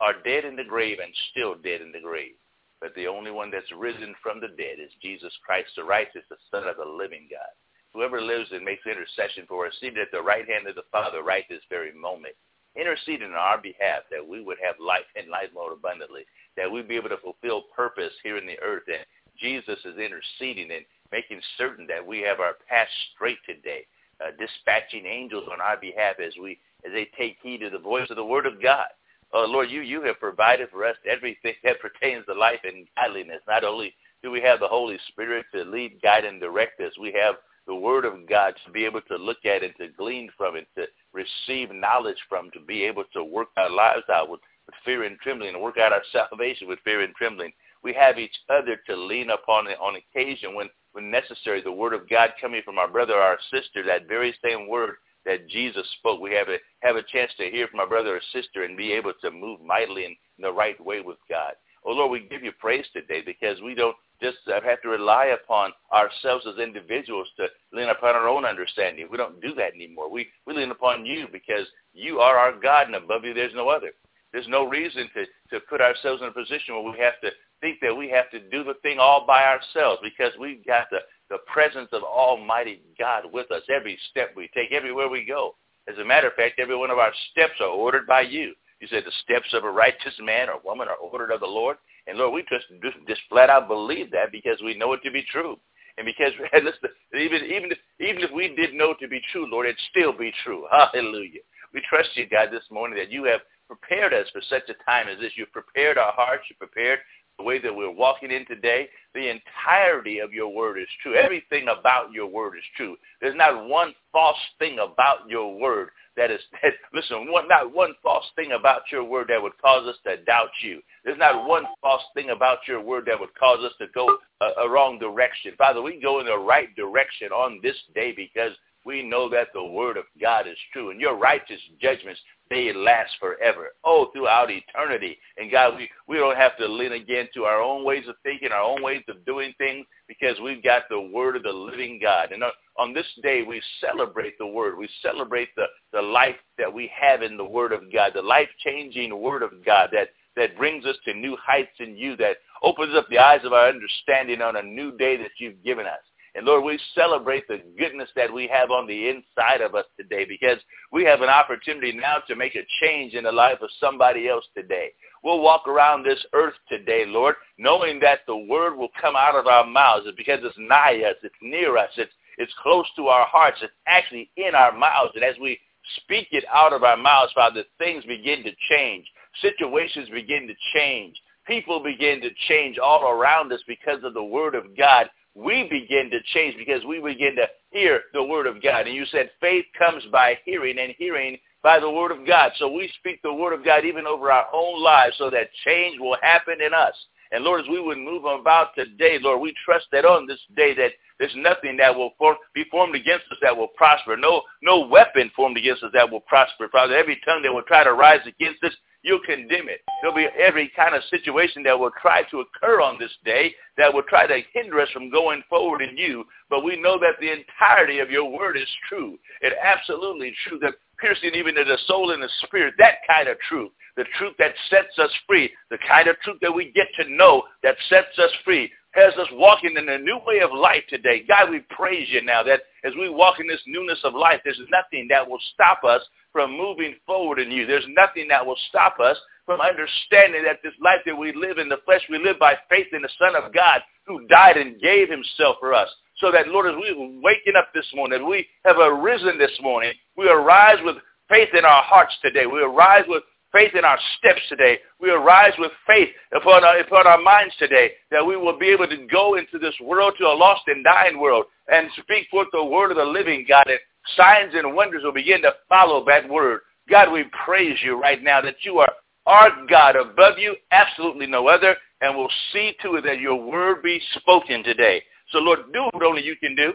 are 0.00 0.20
dead 0.24 0.44
in 0.44 0.56
the 0.56 0.64
grave 0.64 0.98
and 1.02 1.12
still 1.30 1.54
dead 1.54 1.80
in 1.80 1.92
the 1.92 2.00
grave. 2.00 2.34
But 2.80 2.94
the 2.94 3.06
only 3.06 3.30
one 3.30 3.50
that's 3.50 3.70
risen 3.72 4.14
from 4.22 4.40
the 4.40 4.48
dead 4.48 4.82
is 4.82 4.90
Jesus 5.00 5.32
Christ 5.44 5.70
the 5.76 5.84
righteous, 5.84 6.24
the 6.28 6.36
Son 6.50 6.66
of 6.66 6.76
the 6.76 6.84
living 6.84 7.28
God. 7.30 7.54
Whoever 7.94 8.20
lives 8.20 8.50
and 8.52 8.64
makes 8.64 8.84
intercession 8.86 9.46
for 9.48 9.66
us, 9.66 9.72
seated 9.80 9.98
at 9.98 10.10
the 10.12 10.20
right 10.20 10.48
hand 10.48 10.66
of 10.66 10.74
the 10.74 10.88
Father 10.90 11.22
right 11.22 11.44
this 11.48 11.62
very 11.70 11.92
moment, 11.92 12.34
interceding 12.76 13.28
on 13.28 13.34
our 13.34 13.60
behalf 13.60 14.02
that 14.10 14.26
we 14.26 14.42
would 14.42 14.58
have 14.64 14.76
life 14.80 15.08
and 15.16 15.28
life 15.28 15.48
more 15.54 15.72
abundantly, 15.72 16.22
that 16.56 16.70
we'd 16.70 16.88
be 16.88 16.96
able 16.96 17.10
to 17.10 17.18
fulfill 17.18 17.62
purpose 17.74 18.12
here 18.22 18.36
in 18.36 18.46
the 18.46 18.58
earth. 18.60 18.84
And 18.88 19.04
Jesus 19.38 19.78
is 19.84 19.98
interceding 19.98 20.70
and 20.70 20.84
making 21.10 21.40
certain 21.58 21.86
that 21.88 22.06
we 22.06 22.20
have 22.22 22.40
our 22.40 22.54
path 22.68 22.88
straight 23.14 23.38
today, 23.46 23.86
uh, 24.24 24.30
dispatching 24.38 25.06
angels 25.06 25.48
on 25.52 25.60
our 25.60 25.76
behalf 25.76 26.16
as 26.18 26.32
we 26.40 26.58
as 26.84 26.92
they 26.92 27.08
take 27.16 27.36
heed 27.42 27.58
to 27.58 27.70
the 27.70 27.78
voice 27.78 28.10
of 28.10 28.16
the 28.16 28.24
word 28.24 28.46
of 28.46 28.60
God. 28.60 28.88
Oh, 29.32 29.46
Lord, 29.48 29.70
you, 29.70 29.80
you 29.80 30.02
have 30.02 30.18
provided 30.18 30.68
for 30.70 30.84
us 30.84 30.96
everything 31.08 31.54
that 31.64 31.80
pertains 31.80 32.26
to 32.26 32.34
life 32.34 32.60
and 32.64 32.86
godliness. 32.96 33.40
Not 33.46 33.64
only 33.64 33.94
do 34.22 34.30
we 34.30 34.40
have 34.42 34.60
the 34.60 34.68
Holy 34.68 34.98
Spirit 35.08 35.46
to 35.54 35.64
lead, 35.64 36.00
guide, 36.02 36.24
and 36.24 36.40
direct 36.40 36.80
us, 36.80 36.92
we 37.00 37.12
have 37.12 37.36
the 37.66 37.74
Word 37.74 38.04
of 38.04 38.28
God 38.28 38.54
to 38.64 38.72
be 38.72 38.84
able 38.84 39.02
to 39.02 39.16
look 39.16 39.44
at 39.44 39.62
it, 39.62 39.76
to 39.78 39.88
glean 39.88 40.30
from 40.36 40.56
it, 40.56 40.66
to 40.76 40.86
receive 41.12 41.70
knowledge 41.72 42.18
from, 42.28 42.50
to 42.52 42.60
be 42.60 42.82
able 42.84 43.04
to 43.12 43.22
work 43.24 43.48
our 43.56 43.70
lives 43.70 44.04
out 44.12 44.28
with, 44.28 44.40
with 44.66 44.74
fear 44.84 45.04
and 45.04 45.18
trembling 45.20 45.54
and 45.54 45.62
work 45.62 45.78
out 45.78 45.92
our 45.92 46.02
salvation 46.12 46.68
with 46.68 46.80
fear 46.84 47.02
and 47.02 47.14
trembling. 47.14 47.52
We 47.82 47.92
have 47.94 48.18
each 48.18 48.36
other 48.48 48.76
to 48.86 48.96
lean 48.96 49.30
upon 49.30 49.66
on 49.68 49.96
occasion 49.96 50.54
when, 50.54 50.68
when 50.92 51.10
necessary. 51.10 51.62
The 51.62 51.72
Word 51.72 51.94
of 51.94 52.08
God 52.08 52.30
coming 52.40 52.62
from 52.64 52.78
our 52.78 52.88
brother 52.88 53.14
or 53.14 53.22
our 53.22 53.38
sister, 53.52 53.84
that 53.84 54.08
very 54.08 54.34
same 54.42 54.68
Word 54.68 54.94
that 55.24 55.48
Jesus 55.48 55.86
spoke. 55.98 56.20
We 56.20 56.32
have 56.32 56.48
a 56.48 56.58
have 56.80 56.96
a 56.96 57.02
chance 57.02 57.30
to 57.38 57.50
hear 57.50 57.68
from 57.68 57.80
our 57.80 57.88
brother 57.88 58.16
or 58.16 58.20
sister 58.32 58.64
and 58.64 58.76
be 58.76 58.92
able 58.92 59.12
to 59.20 59.30
move 59.30 59.60
mightily 59.60 60.04
in 60.04 60.16
the 60.38 60.52
right 60.52 60.78
way 60.84 61.00
with 61.00 61.18
God. 61.28 61.52
Oh 61.84 61.92
Lord, 61.92 62.10
we 62.10 62.28
give 62.28 62.42
you 62.42 62.52
praise 62.58 62.86
today 62.92 63.22
because 63.24 63.60
we 63.60 63.74
don't 63.74 63.96
just 64.20 64.38
have 64.46 64.80
to 64.82 64.88
rely 64.88 65.26
upon 65.26 65.72
ourselves 65.92 66.46
as 66.46 66.58
individuals 66.58 67.28
to 67.36 67.46
lean 67.72 67.88
upon 67.88 68.14
our 68.14 68.28
own 68.28 68.44
understanding. 68.44 69.08
We 69.10 69.16
don't 69.16 69.40
do 69.40 69.54
that 69.54 69.74
anymore. 69.74 70.10
We 70.10 70.28
we 70.46 70.54
lean 70.54 70.70
upon 70.70 71.04
you 71.04 71.26
because 71.32 71.66
you 71.92 72.20
are 72.20 72.36
our 72.36 72.58
God 72.58 72.86
and 72.86 72.94
above 72.94 73.24
you 73.24 73.34
there's 73.34 73.54
no 73.54 73.68
other. 73.68 73.90
There's 74.32 74.48
no 74.48 74.66
reason 74.66 75.10
to, 75.14 75.24
to 75.50 75.64
put 75.68 75.82
ourselves 75.82 76.22
in 76.22 76.28
a 76.28 76.32
position 76.32 76.74
where 76.74 76.90
we 76.90 76.98
have 77.00 77.20
to 77.22 77.30
think 77.60 77.78
that 77.82 77.94
we 77.94 78.08
have 78.08 78.30
to 78.30 78.40
do 78.48 78.64
the 78.64 78.74
thing 78.82 78.98
all 78.98 79.26
by 79.26 79.44
ourselves 79.44 80.00
because 80.02 80.32
we've 80.38 80.64
got 80.64 80.86
the 80.90 81.00
the 81.30 81.38
presence 81.52 81.88
of 81.92 82.02
Almighty 82.02 82.82
God 82.98 83.24
with 83.32 83.50
us 83.50 83.62
every 83.74 83.98
step 84.10 84.32
we 84.36 84.50
take, 84.54 84.70
everywhere 84.70 85.08
we 85.08 85.24
go. 85.24 85.56
As 85.88 85.98
a 85.98 86.04
matter 86.04 86.28
of 86.28 86.34
fact, 86.34 86.60
every 86.60 86.76
one 86.76 86.90
of 86.90 86.98
our 86.98 87.12
steps 87.30 87.54
are 87.60 87.68
ordered 87.68 88.06
by 88.06 88.20
you. 88.20 88.52
You 88.82 88.88
said 88.88 89.04
the 89.06 89.12
steps 89.22 89.54
of 89.54 89.62
a 89.62 89.70
righteous 89.70 90.14
man 90.20 90.48
or 90.50 90.58
woman 90.64 90.88
are 90.88 90.96
ordered 90.96 91.30
of 91.30 91.38
the 91.38 91.46
Lord. 91.46 91.76
And 92.08 92.18
Lord, 92.18 92.34
we 92.34 92.42
just, 92.50 92.66
just, 93.06 93.20
flat 93.30 93.48
out 93.48 93.68
believe 93.68 94.10
that 94.10 94.32
because 94.32 94.58
we 94.60 94.74
know 94.74 94.92
it 94.92 95.00
to 95.04 95.10
be 95.12 95.24
true. 95.30 95.56
And 95.96 96.04
because 96.04 96.32
and 96.52 96.64
listen, 96.64 96.90
even 97.14 97.46
even 97.46 97.70
if, 97.70 97.78
even 98.00 98.24
if 98.24 98.32
we 98.32 98.48
did 98.56 98.74
know 98.74 98.90
it 98.90 98.98
to 98.98 99.06
be 99.06 99.20
true, 99.30 99.48
Lord, 99.48 99.66
it'd 99.66 99.78
still 99.90 100.12
be 100.12 100.32
true. 100.42 100.66
Hallelujah. 100.72 101.46
We 101.72 101.80
trust 101.88 102.10
you, 102.14 102.26
God, 102.28 102.48
this 102.50 102.64
morning 102.72 102.98
that 102.98 103.12
you 103.12 103.22
have 103.24 103.40
prepared 103.68 104.12
us 104.12 104.26
for 104.32 104.42
such 104.50 104.68
a 104.68 104.84
time 104.84 105.06
as 105.06 105.20
this. 105.20 105.30
You've 105.36 105.52
prepared 105.52 105.96
our 105.96 106.12
hearts. 106.12 106.42
You've 106.50 106.58
prepared 106.58 106.98
the 107.42 107.46
way 107.46 107.58
that 107.58 107.74
we're 107.74 107.90
walking 107.90 108.30
in 108.30 108.46
today, 108.46 108.88
the 109.14 109.28
entirety 109.28 110.20
of 110.20 110.32
your 110.32 110.48
word 110.48 110.78
is 110.78 110.86
true. 111.02 111.16
Everything 111.16 111.66
about 111.68 112.12
your 112.12 112.28
word 112.28 112.56
is 112.56 112.64
true. 112.76 112.96
There's 113.20 113.36
not 113.36 113.68
one 113.68 113.94
false 114.12 114.38
thing 114.60 114.78
about 114.78 115.28
your 115.28 115.58
word 115.58 115.88
that 116.16 116.30
is, 116.30 116.40
that, 116.62 116.72
listen, 116.94 117.30
one, 117.32 117.48
not 117.48 117.74
one 117.74 117.94
false 118.02 118.24
thing 118.36 118.52
about 118.52 118.82
your 118.92 119.04
word 119.04 119.26
that 119.28 119.42
would 119.42 119.60
cause 119.60 119.86
us 119.88 119.96
to 120.06 120.22
doubt 120.24 120.50
you. 120.62 120.80
There's 121.04 121.18
not 121.18 121.48
one 121.48 121.64
false 121.80 122.02
thing 122.14 122.30
about 122.30 122.58
your 122.68 122.80
word 122.80 123.06
that 123.06 123.18
would 123.18 123.34
cause 123.34 123.58
us 123.64 123.72
to 123.80 123.86
go 123.92 124.16
a, 124.40 124.62
a 124.62 124.70
wrong 124.70 125.00
direction. 125.00 125.54
Father, 125.58 125.82
we 125.82 126.00
go 126.00 126.20
in 126.20 126.26
the 126.26 126.38
right 126.38 126.74
direction 126.76 127.32
on 127.32 127.58
this 127.60 127.76
day 127.94 128.12
because 128.12 128.52
we 128.84 129.02
know 129.02 129.28
that 129.30 129.48
the 129.52 129.64
word 129.64 129.96
of 129.96 130.04
God 130.20 130.46
is 130.46 130.56
true 130.72 130.90
and 130.90 131.00
your 131.00 131.16
righteous 131.16 131.60
judgments 131.80 132.20
they 132.52 132.72
last 132.74 133.12
forever. 133.18 133.68
Oh, 133.82 134.10
throughout 134.12 134.50
eternity. 134.50 135.16
And 135.38 135.50
God, 135.50 135.76
we, 135.76 135.88
we 136.06 136.18
don't 136.18 136.36
have 136.36 136.56
to 136.58 136.66
lean 136.66 136.92
again 136.92 137.28
to 137.34 137.44
our 137.44 137.60
own 137.60 137.84
ways 137.84 138.04
of 138.08 138.16
thinking, 138.22 138.52
our 138.52 138.62
own 138.62 138.82
ways 138.82 139.02
of 139.08 139.24
doing 139.24 139.54
things, 139.56 139.86
because 140.06 140.38
we've 140.40 140.62
got 140.62 140.82
the 140.90 141.00
word 141.00 141.36
of 141.36 141.44
the 141.44 141.52
living 141.52 141.98
God. 142.00 142.32
And 142.32 142.42
on 142.78 142.92
this 142.92 143.06
day, 143.22 143.42
we 143.42 143.62
celebrate 143.80 144.36
the 144.38 144.46
word. 144.46 144.76
We 144.76 144.88
celebrate 145.00 145.48
the, 145.56 145.64
the 145.92 146.02
life 146.02 146.36
that 146.58 146.72
we 146.72 146.90
have 147.00 147.22
in 147.22 147.38
the 147.38 147.44
word 147.44 147.72
of 147.72 147.90
God, 147.92 148.12
the 148.14 148.22
life-changing 148.22 149.18
word 149.18 149.42
of 149.42 149.64
God 149.64 149.88
that, 149.92 150.08
that 150.36 150.56
brings 150.58 150.84
us 150.84 150.96
to 151.06 151.14
new 151.14 151.36
heights 151.42 151.76
in 151.80 151.96
you, 151.96 152.16
that 152.16 152.36
opens 152.62 152.94
up 152.94 153.08
the 153.08 153.18
eyes 153.18 153.40
of 153.44 153.52
our 153.52 153.68
understanding 153.68 154.42
on 154.42 154.56
a 154.56 154.62
new 154.62 154.96
day 154.98 155.16
that 155.16 155.32
you've 155.38 155.62
given 155.64 155.86
us. 155.86 156.00
And 156.34 156.46
Lord, 156.46 156.64
we 156.64 156.78
celebrate 156.94 157.46
the 157.46 157.60
goodness 157.78 158.08
that 158.16 158.32
we 158.32 158.48
have 158.48 158.70
on 158.70 158.86
the 158.86 159.08
inside 159.10 159.60
of 159.60 159.74
us 159.74 159.84
today 159.98 160.24
because 160.24 160.58
we 160.90 161.04
have 161.04 161.20
an 161.20 161.28
opportunity 161.28 161.92
now 161.92 162.18
to 162.26 162.36
make 162.36 162.54
a 162.54 162.66
change 162.80 163.12
in 163.12 163.24
the 163.24 163.32
life 163.32 163.58
of 163.60 163.68
somebody 163.78 164.28
else 164.28 164.44
today. 164.56 164.92
We'll 165.22 165.42
walk 165.42 165.68
around 165.68 166.04
this 166.04 166.24
earth 166.32 166.54
today, 166.68 167.04
Lord, 167.06 167.34
knowing 167.58 168.00
that 168.00 168.20
the 168.26 168.36
word 168.36 168.76
will 168.76 168.88
come 169.00 169.14
out 169.14 169.36
of 169.36 169.46
our 169.46 169.66
mouths 169.66 170.06
because 170.16 170.40
it's 170.42 170.56
nigh 170.58 171.02
us, 171.06 171.16
it's 171.22 171.34
near 171.42 171.76
us, 171.76 171.90
it's, 171.96 172.12
it's 172.38 172.52
close 172.62 172.86
to 172.96 173.08
our 173.08 173.26
hearts, 173.26 173.58
it's 173.62 173.72
actually 173.86 174.30
in 174.36 174.54
our 174.54 174.76
mouths. 174.76 175.12
And 175.14 175.24
as 175.24 175.36
we 175.40 175.60
speak 176.02 176.28
it 176.32 176.44
out 176.52 176.72
of 176.72 176.82
our 176.82 176.96
mouths, 176.96 177.32
Father, 177.34 177.62
things 177.78 178.04
begin 178.04 178.42
to 178.44 178.52
change. 178.70 179.06
Situations 179.42 180.08
begin 180.08 180.46
to 180.48 180.54
change. 180.74 181.14
People 181.46 181.82
begin 181.82 182.20
to 182.22 182.30
change 182.48 182.78
all 182.78 183.10
around 183.10 183.52
us 183.52 183.62
because 183.66 184.02
of 184.04 184.14
the 184.14 184.22
word 184.22 184.54
of 184.54 184.76
God 184.76 185.10
we 185.34 185.66
begin 185.70 186.10
to 186.10 186.20
change 186.34 186.56
because 186.56 186.84
we 186.84 187.00
begin 187.00 187.36
to 187.36 187.46
hear 187.70 188.02
the 188.12 188.22
word 188.22 188.46
of 188.46 188.62
God. 188.62 188.86
And 188.86 188.94
you 188.94 189.04
said 189.06 189.30
faith 189.40 189.64
comes 189.78 190.02
by 190.12 190.38
hearing 190.44 190.78
and 190.78 190.94
hearing 190.98 191.38
by 191.62 191.80
the 191.80 191.90
word 191.90 192.10
of 192.10 192.26
God. 192.26 192.52
So 192.56 192.70
we 192.70 192.92
speak 192.98 193.20
the 193.22 193.32
word 193.32 193.52
of 193.52 193.64
God 193.64 193.84
even 193.84 194.06
over 194.06 194.30
our 194.30 194.46
own 194.52 194.82
lives 194.82 195.14
so 195.18 195.30
that 195.30 195.48
change 195.64 195.98
will 195.98 196.16
happen 196.22 196.60
in 196.60 196.74
us. 196.74 196.94
And 197.30 197.44
Lord, 197.44 197.62
as 197.62 197.68
we 197.68 197.80
would 197.80 197.96
move 197.96 198.24
about 198.24 198.74
today, 198.74 199.18
Lord, 199.20 199.40
we 199.40 199.54
trust 199.64 199.86
that 199.92 200.04
on 200.04 200.26
this 200.26 200.40
day 200.54 200.74
that 200.74 200.90
there's 201.18 201.32
nothing 201.36 201.78
that 201.78 201.94
will 201.94 202.10
form, 202.18 202.36
be 202.54 202.64
formed 202.70 202.94
against 202.94 203.24
us 203.30 203.38
that 203.40 203.56
will 203.56 203.68
prosper. 203.68 204.16
No, 204.18 204.42
no 204.62 204.86
weapon 204.86 205.30
formed 205.34 205.56
against 205.56 205.82
us 205.82 205.90
that 205.94 206.10
will 206.10 206.20
prosper. 206.20 206.68
Father, 206.70 206.94
every 206.94 207.18
tongue 207.24 207.40
that 207.42 207.52
will 207.52 207.62
try 207.62 207.84
to 207.84 207.94
rise 207.94 208.20
against 208.26 208.62
us, 208.64 208.72
you'll 209.02 209.20
condemn 209.20 209.68
it. 209.68 209.80
There'll 210.00 210.16
be 210.16 210.28
every 210.38 210.72
kind 210.74 210.94
of 210.94 211.02
situation 211.10 211.62
that 211.64 211.78
will 211.78 211.90
try 212.00 212.22
to 212.30 212.40
occur 212.40 212.80
on 212.80 212.98
this 212.98 213.12
day 213.24 213.54
that 213.76 213.92
will 213.92 214.02
try 214.02 214.26
to 214.26 214.40
hinder 214.54 214.80
us 214.80 214.88
from 214.90 215.10
going 215.10 215.42
forward 215.48 215.82
in 215.82 215.96
you. 215.96 216.24
But 216.50 216.64
we 216.64 216.80
know 216.80 216.98
that 216.98 217.20
the 217.20 217.32
entirety 217.32 217.98
of 217.98 218.10
your 218.10 218.30
word 218.30 218.56
is 218.56 218.68
true. 218.88 219.18
It 219.40 219.54
absolutely 219.62 220.34
true 220.46 220.58
that 220.60 220.74
piercing 220.98 221.34
even 221.34 221.54
to 221.56 221.64
the 221.64 221.78
soul 221.86 222.12
and 222.12 222.22
the 222.22 222.28
spirit, 222.44 222.74
that 222.78 222.98
kind 223.08 223.28
of 223.28 223.36
truth, 223.48 223.72
the 223.96 224.04
truth 224.18 224.34
that 224.38 224.54
sets 224.70 224.98
us 224.98 225.10
free, 225.26 225.50
the 225.70 225.78
kind 225.86 226.08
of 226.08 226.18
truth 226.20 226.38
that 226.40 226.54
we 226.54 226.70
get 226.72 226.86
to 226.96 227.10
know 227.10 227.42
that 227.62 227.76
sets 227.88 228.18
us 228.18 228.30
free, 228.44 228.70
has 228.92 229.12
us 229.14 229.28
walking 229.32 229.74
in 229.76 229.88
a 229.88 229.98
new 229.98 230.20
way 230.26 230.40
of 230.40 230.52
life 230.52 230.84
today. 230.88 231.24
God, 231.26 231.50
we 231.50 231.60
praise 231.70 232.08
you 232.10 232.22
now 232.22 232.42
that 232.42 232.60
as 232.84 232.92
we 232.98 233.08
walk 233.08 233.40
in 233.40 233.46
this 233.48 233.62
newness 233.66 233.98
of 234.04 234.14
life, 234.14 234.40
there's 234.44 234.60
nothing 234.70 235.08
that 235.08 235.28
will 235.28 235.40
stop 235.54 235.82
us 235.82 236.02
from 236.32 236.56
moving 236.56 236.94
forward 237.06 237.38
in 237.38 237.50
you. 237.50 237.66
There's 237.66 237.86
nothing 237.88 238.28
that 238.28 238.44
will 238.44 238.56
stop 238.68 238.98
us 239.00 239.16
from 239.44 239.60
understanding 239.60 240.44
that 240.44 240.60
this 240.62 240.72
life 240.80 241.00
that 241.06 241.16
we 241.16 241.32
live 241.32 241.58
in 241.58 241.68
the 241.68 241.78
flesh, 241.84 242.02
we 242.08 242.18
live 242.18 242.38
by 242.38 242.54
faith 242.70 242.86
in 242.92 243.02
the 243.02 243.10
Son 243.18 243.36
of 243.36 243.52
God 243.52 243.80
who 244.06 244.26
died 244.26 244.56
and 244.56 244.80
gave 244.80 245.10
himself 245.10 245.56
for 245.60 245.74
us. 245.74 245.88
So 246.18 246.30
that, 246.32 246.48
Lord, 246.48 246.66
as 246.66 246.76
we 246.80 246.90
are 246.90 247.20
waking 247.22 247.54
up 247.56 247.68
this 247.74 247.86
morning, 247.94 248.20
as 248.20 248.26
we 248.26 248.46
have 248.64 248.76
arisen 248.78 249.38
this 249.38 249.56
morning, 249.60 249.92
we 250.16 250.28
arise 250.28 250.78
with 250.84 250.96
faith 251.28 251.48
in 251.56 251.64
our 251.64 251.82
hearts 251.82 252.14
today. 252.22 252.46
We 252.46 252.62
arise 252.62 253.04
with 253.08 253.22
faith 253.52 253.74
in 253.74 253.84
our 253.84 253.98
steps 254.18 254.40
today. 254.48 254.78
We 255.00 255.10
arise 255.10 255.52
with 255.58 255.72
faith 255.86 256.08
upon 256.34 256.64
our, 256.64 256.78
upon 256.78 257.06
our 257.06 257.20
minds 257.20 257.54
today 257.58 257.92
that 258.10 258.24
we 258.24 258.36
will 258.36 258.58
be 258.58 258.68
able 258.68 258.88
to 258.88 259.06
go 259.06 259.36
into 259.36 259.58
this 259.58 259.74
world, 259.80 260.14
to 260.18 260.24
a 260.24 260.34
lost 260.34 260.62
and 260.66 260.84
dying 260.84 261.20
world, 261.20 261.44
and 261.68 261.88
speak 262.02 262.28
forth 262.30 262.48
the 262.52 262.64
word 262.64 262.90
of 262.90 262.96
the 262.96 263.04
living 263.04 263.44
God. 263.48 263.66
And 263.68 263.78
signs 264.16 264.52
and 264.54 264.74
wonders 264.74 265.02
will 265.04 265.12
begin 265.12 265.42
to 265.42 265.52
follow 265.68 266.04
that 266.06 266.28
word. 266.28 266.60
God, 266.88 267.12
we 267.12 267.24
praise 267.44 267.78
you 267.82 268.00
right 268.00 268.22
now 268.22 268.40
that 268.40 268.56
you 268.62 268.78
are 268.78 268.92
our 269.26 269.50
God 269.68 269.96
above 269.96 270.38
you, 270.38 270.56
absolutely 270.72 271.26
no 271.26 271.46
other, 271.48 271.76
and 272.00 272.16
we'll 272.16 272.28
see 272.52 272.74
to 272.82 272.96
it 272.96 273.04
that 273.04 273.20
your 273.20 273.36
word 273.36 273.82
be 273.82 274.00
spoken 274.16 274.64
today. 274.64 275.02
So 275.30 275.38
Lord, 275.38 275.60
do 275.72 275.84
what 275.92 276.02
only 276.02 276.24
you 276.24 276.36
can 276.36 276.56
do. 276.56 276.74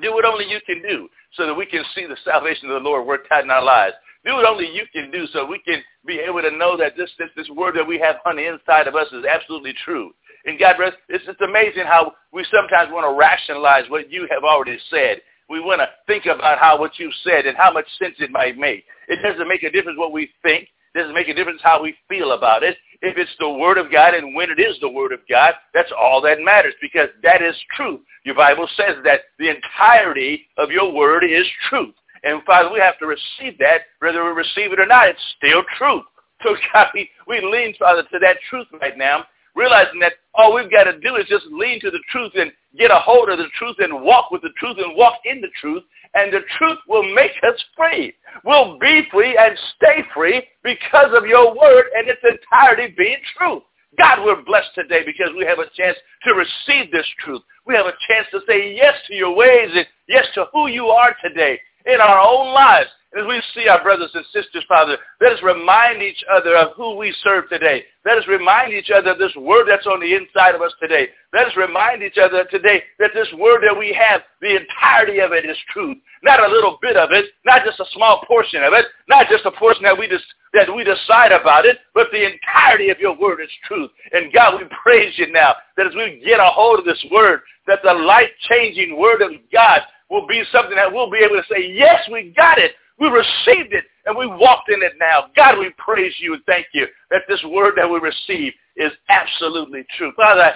Do 0.00 0.12
what 0.12 0.24
only 0.24 0.44
you 0.48 0.60
can 0.66 0.82
do 0.82 1.08
so 1.34 1.46
that 1.46 1.54
we 1.54 1.66
can 1.66 1.84
see 1.94 2.06
the 2.06 2.16
salvation 2.24 2.70
of 2.70 2.82
the 2.82 2.88
Lord 2.88 3.06
work 3.06 3.26
out 3.32 3.44
in 3.44 3.50
our 3.50 3.62
lives. 3.62 3.94
Do 4.24 4.34
what 4.34 4.44
only 4.44 4.66
you 4.66 4.84
can 4.92 5.10
do 5.10 5.26
so 5.32 5.46
we 5.46 5.60
can 5.60 5.82
be 6.06 6.18
able 6.18 6.42
to 6.42 6.50
know 6.50 6.76
that 6.76 6.96
this, 6.96 7.10
this, 7.18 7.30
this 7.36 7.48
word 7.48 7.74
that 7.76 7.86
we 7.86 7.98
have 7.98 8.16
on 8.26 8.36
the 8.36 8.46
inside 8.46 8.86
of 8.86 8.94
us 8.94 9.06
is 9.12 9.24
absolutely 9.24 9.74
true. 9.84 10.12
And 10.44 10.58
God, 10.58 10.76
it's, 11.08 11.24
just 11.24 11.40
amazing 11.40 11.84
how 11.84 12.12
we 12.32 12.44
sometimes 12.50 12.92
want 12.92 13.04
to 13.04 13.18
rationalize 13.18 13.88
what 13.88 14.10
you 14.10 14.28
have 14.30 14.44
already 14.44 14.78
said. 14.90 15.20
We 15.50 15.60
want 15.60 15.80
to 15.80 15.88
think 16.06 16.26
about 16.26 16.60
how 16.60 16.78
what 16.78 16.96
you 17.00 17.10
said 17.24 17.44
and 17.44 17.56
how 17.56 17.72
much 17.72 17.86
sense 17.98 18.14
it 18.20 18.30
might 18.30 18.56
make. 18.56 18.84
It 19.08 19.20
doesn't 19.20 19.48
make 19.48 19.64
a 19.64 19.70
difference 19.70 19.98
what 19.98 20.12
we 20.12 20.30
think. 20.42 20.68
It 20.94 20.98
doesn't 20.98 21.14
make 21.14 21.28
a 21.28 21.34
difference 21.34 21.60
how 21.62 21.82
we 21.82 21.96
feel 22.08 22.32
about 22.32 22.62
it. 22.62 22.76
If 23.02 23.18
it's 23.18 23.34
the 23.40 23.48
Word 23.48 23.76
of 23.76 23.90
God 23.90 24.14
and 24.14 24.36
when 24.36 24.50
it 24.50 24.60
is 24.60 24.76
the 24.80 24.88
Word 24.88 25.12
of 25.12 25.20
God, 25.28 25.54
that's 25.74 25.90
all 25.98 26.20
that 26.22 26.40
matters 26.40 26.74
because 26.80 27.08
that 27.24 27.42
is 27.42 27.56
truth. 27.76 28.00
Your 28.24 28.36
Bible 28.36 28.68
says 28.76 28.96
that 29.04 29.20
the 29.40 29.50
entirety 29.50 30.46
of 30.56 30.70
your 30.70 30.92
Word 30.92 31.24
is 31.24 31.46
truth. 31.68 31.94
And 32.22 32.42
Father, 32.44 32.70
we 32.72 32.78
have 32.78 32.98
to 32.98 33.06
receive 33.06 33.58
that, 33.58 33.82
whether 33.98 34.24
we 34.24 34.30
receive 34.30 34.72
it 34.72 34.78
or 34.78 34.86
not. 34.86 35.08
It's 35.08 35.34
still 35.36 35.64
truth. 35.78 36.04
So 36.44 36.54
God, 36.72 36.88
we, 36.94 37.10
we 37.26 37.40
lean, 37.40 37.74
Father, 37.78 38.02
to 38.12 38.18
that 38.20 38.36
truth 38.48 38.66
right 38.80 38.96
now, 38.96 39.24
realizing 39.60 40.00
that 40.00 40.14
all 40.34 40.54
we've 40.54 40.70
got 40.70 40.84
to 40.84 40.98
do 41.00 41.16
is 41.16 41.26
just 41.28 41.44
lean 41.52 41.80
to 41.80 41.90
the 41.90 42.00
truth 42.10 42.32
and, 42.34 42.50
get 42.78 42.90
a 42.90 43.00
hold 43.00 43.28
of 43.28 43.38
the 43.38 43.48
truth 43.58 43.74
and 43.80 44.02
walk 44.04 44.30
with 44.30 44.42
the 44.42 44.54
truth 44.56 44.76
and 44.78 44.96
walk 44.96 45.14
in 45.24 45.40
the 45.40 45.50
truth, 45.60 45.82
and 46.14 46.32
the 46.32 46.38
truth 46.56 46.78
will 46.88 47.02
make 47.14 47.32
us 47.42 47.60
free. 47.76 48.14
We'll 48.44 48.78
be 48.78 49.02
free 49.10 49.36
and 49.36 49.58
stay 49.76 50.04
free 50.14 50.42
because 50.62 51.12
of 51.16 51.26
your 51.26 51.48
word 51.48 51.86
and 51.96 52.08
its 52.08 52.22
entirety 52.22 52.94
being 52.96 53.18
truth. 53.36 53.64
God, 53.98 54.24
we're 54.24 54.42
blessed 54.42 54.70
today 54.76 55.02
because 55.04 55.34
we 55.36 55.44
have 55.46 55.58
a 55.58 55.68
chance 55.76 55.96
to 56.22 56.34
receive 56.34 56.92
this 56.92 57.06
truth. 57.18 57.42
We 57.66 57.74
have 57.74 57.86
a 57.86 57.98
chance 58.08 58.28
to 58.30 58.40
say 58.48 58.72
yes 58.74 58.94
to 59.08 59.14
your 59.14 59.34
ways 59.34 59.70
and 59.74 59.86
yes 60.08 60.26
to 60.34 60.46
who 60.52 60.68
you 60.68 60.86
are 60.86 61.14
today 61.24 61.58
in 61.86 62.00
our 62.00 62.20
own 62.20 62.54
lives. 62.54 62.88
As 63.18 63.26
we 63.26 63.42
see 63.54 63.66
our 63.66 63.82
brothers 63.82 64.10
and 64.14 64.24
sisters, 64.32 64.64
Father, 64.68 64.96
let 65.20 65.32
us 65.32 65.42
remind 65.42 66.00
each 66.00 66.22
other 66.30 66.56
of 66.56 66.76
who 66.76 66.96
we 66.96 67.12
serve 67.24 67.48
today. 67.48 67.82
Let 68.04 68.18
us 68.18 68.24
remind 68.28 68.72
each 68.72 68.90
other 68.94 69.10
of 69.10 69.18
this 69.18 69.34
word 69.34 69.66
that's 69.68 69.86
on 69.86 69.98
the 69.98 70.14
inside 70.14 70.54
of 70.54 70.62
us 70.62 70.72
today. 70.80 71.08
Let 71.32 71.48
us 71.48 71.56
remind 71.56 72.04
each 72.04 72.18
other 72.22 72.44
today 72.44 72.84
that 73.00 73.10
this 73.12 73.26
word 73.36 73.64
that 73.66 73.76
we 73.76 73.92
have, 73.98 74.22
the 74.40 74.54
entirety 74.54 75.18
of 75.18 75.32
it 75.32 75.44
is 75.44 75.56
truth. 75.72 75.96
Not 76.22 76.38
a 76.38 76.48
little 76.48 76.78
bit 76.80 76.96
of 76.96 77.10
it, 77.10 77.26
not 77.44 77.64
just 77.64 77.80
a 77.80 77.84
small 77.94 78.22
portion 78.28 78.62
of 78.62 78.72
it, 78.74 78.86
not 79.08 79.26
just 79.28 79.44
a 79.44 79.50
portion 79.50 79.82
that 79.82 79.98
we 79.98 80.06
just 80.06 80.24
that 80.52 80.72
we 80.74 80.84
decide 80.84 81.32
about 81.32 81.64
it, 81.64 81.78
but 81.94 82.08
the 82.12 82.26
entirety 82.26 82.90
of 82.90 82.98
your 82.98 83.16
word 83.16 83.40
is 83.40 83.50
truth. 83.66 83.90
And 84.12 84.32
God, 84.32 84.60
we 84.60 84.66
praise 84.82 85.14
you 85.16 85.32
now 85.32 85.54
that 85.76 85.86
as 85.86 85.94
we 85.94 86.22
get 86.24 86.40
a 86.40 86.50
hold 86.50 86.80
of 86.80 86.84
this 86.84 87.04
word, 87.10 87.40
that 87.66 87.80
the 87.82 87.92
life-changing 87.92 88.98
word 88.98 89.22
of 89.22 89.30
God 89.52 89.80
will 90.10 90.26
be 90.26 90.42
something 90.50 90.74
that 90.74 90.92
we'll 90.92 91.10
be 91.10 91.18
able 91.18 91.36
to 91.36 91.46
say, 91.48 91.70
yes, 91.72 92.02
we 92.10 92.34
got 92.36 92.58
it. 92.58 92.72
We 93.00 93.08
received 93.08 93.72
it 93.72 93.84
and 94.04 94.16
we 94.16 94.26
walked 94.26 94.70
in 94.70 94.82
it 94.82 94.92
now. 95.00 95.26
God, 95.34 95.58
we 95.58 95.70
praise 95.78 96.12
you 96.18 96.34
and 96.34 96.42
thank 96.44 96.66
you 96.72 96.86
that 97.10 97.22
this 97.28 97.42
word 97.44 97.74
that 97.76 97.88
we 97.88 97.98
receive 97.98 98.52
is 98.76 98.92
absolutely 99.08 99.84
true. 99.96 100.12
Father, 100.16 100.52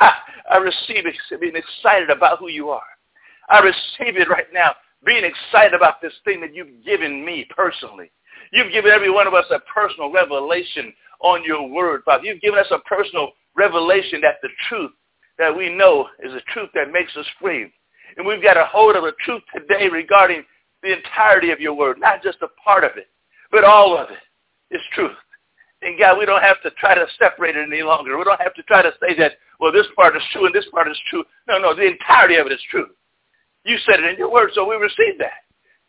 I, 0.00 0.12
I 0.50 0.56
receive 0.58 1.06
it 1.06 1.14
being 1.40 1.56
excited 1.56 2.10
about 2.10 2.38
who 2.38 2.48
you 2.48 2.68
are. 2.68 2.82
I 3.48 3.60
receive 3.60 4.16
it 4.16 4.28
right 4.28 4.46
now, 4.52 4.72
being 5.04 5.24
excited 5.24 5.72
about 5.72 6.02
this 6.02 6.12
thing 6.24 6.40
that 6.42 6.54
you've 6.54 6.84
given 6.84 7.24
me 7.24 7.46
personally. 7.56 8.10
You've 8.52 8.72
given 8.72 8.90
every 8.90 9.10
one 9.10 9.26
of 9.26 9.34
us 9.34 9.46
a 9.50 9.60
personal 9.60 10.12
revelation 10.12 10.92
on 11.20 11.44
your 11.44 11.68
word, 11.68 12.02
Father. 12.04 12.24
You've 12.24 12.40
given 12.40 12.58
us 12.58 12.70
a 12.70 12.78
personal 12.80 13.30
revelation 13.56 14.20
that 14.20 14.36
the 14.42 14.48
truth 14.68 14.90
that 15.38 15.56
we 15.56 15.74
know 15.74 16.08
is 16.22 16.32
a 16.32 16.40
truth 16.52 16.70
that 16.74 16.92
makes 16.92 17.16
us 17.16 17.26
free. 17.40 17.72
And 18.16 18.26
we've 18.26 18.42
got 18.42 18.56
a 18.56 18.66
hold 18.66 18.96
of 18.96 19.02
the 19.02 19.12
truth 19.24 19.42
today 19.54 19.88
regarding 19.88 20.44
the 20.86 20.96
entirety 20.96 21.50
of 21.50 21.60
your 21.60 21.74
word, 21.74 21.98
not 21.98 22.22
just 22.22 22.38
a 22.42 22.48
part 22.62 22.84
of 22.84 22.92
it, 22.96 23.08
but 23.50 23.64
all 23.64 23.98
of 23.98 24.08
it 24.10 24.74
is 24.74 24.80
truth. 24.94 25.16
And 25.82 25.98
God, 25.98 26.18
we 26.18 26.24
don't 26.24 26.42
have 26.42 26.62
to 26.62 26.70
try 26.72 26.94
to 26.94 27.06
separate 27.18 27.56
it 27.56 27.66
any 27.66 27.82
longer. 27.82 28.16
We 28.16 28.24
don't 28.24 28.40
have 28.40 28.54
to 28.54 28.62
try 28.62 28.82
to 28.82 28.92
say 29.00 29.16
that, 29.18 29.32
well, 29.60 29.72
this 29.72 29.86
part 29.94 30.16
is 30.16 30.22
true 30.32 30.46
and 30.46 30.54
this 30.54 30.66
part 30.70 30.88
is 30.88 30.98
true. 31.10 31.24
No, 31.48 31.58
no, 31.58 31.74
the 31.74 31.86
entirety 31.86 32.36
of 32.36 32.46
it 32.46 32.52
is 32.52 32.62
true. 32.70 32.86
You 33.64 33.76
said 33.84 34.00
it 34.00 34.06
in 34.06 34.16
your 34.16 34.32
word, 34.32 34.50
so 34.54 34.66
we 34.66 34.76
receive 34.76 35.18
that. 35.18 35.44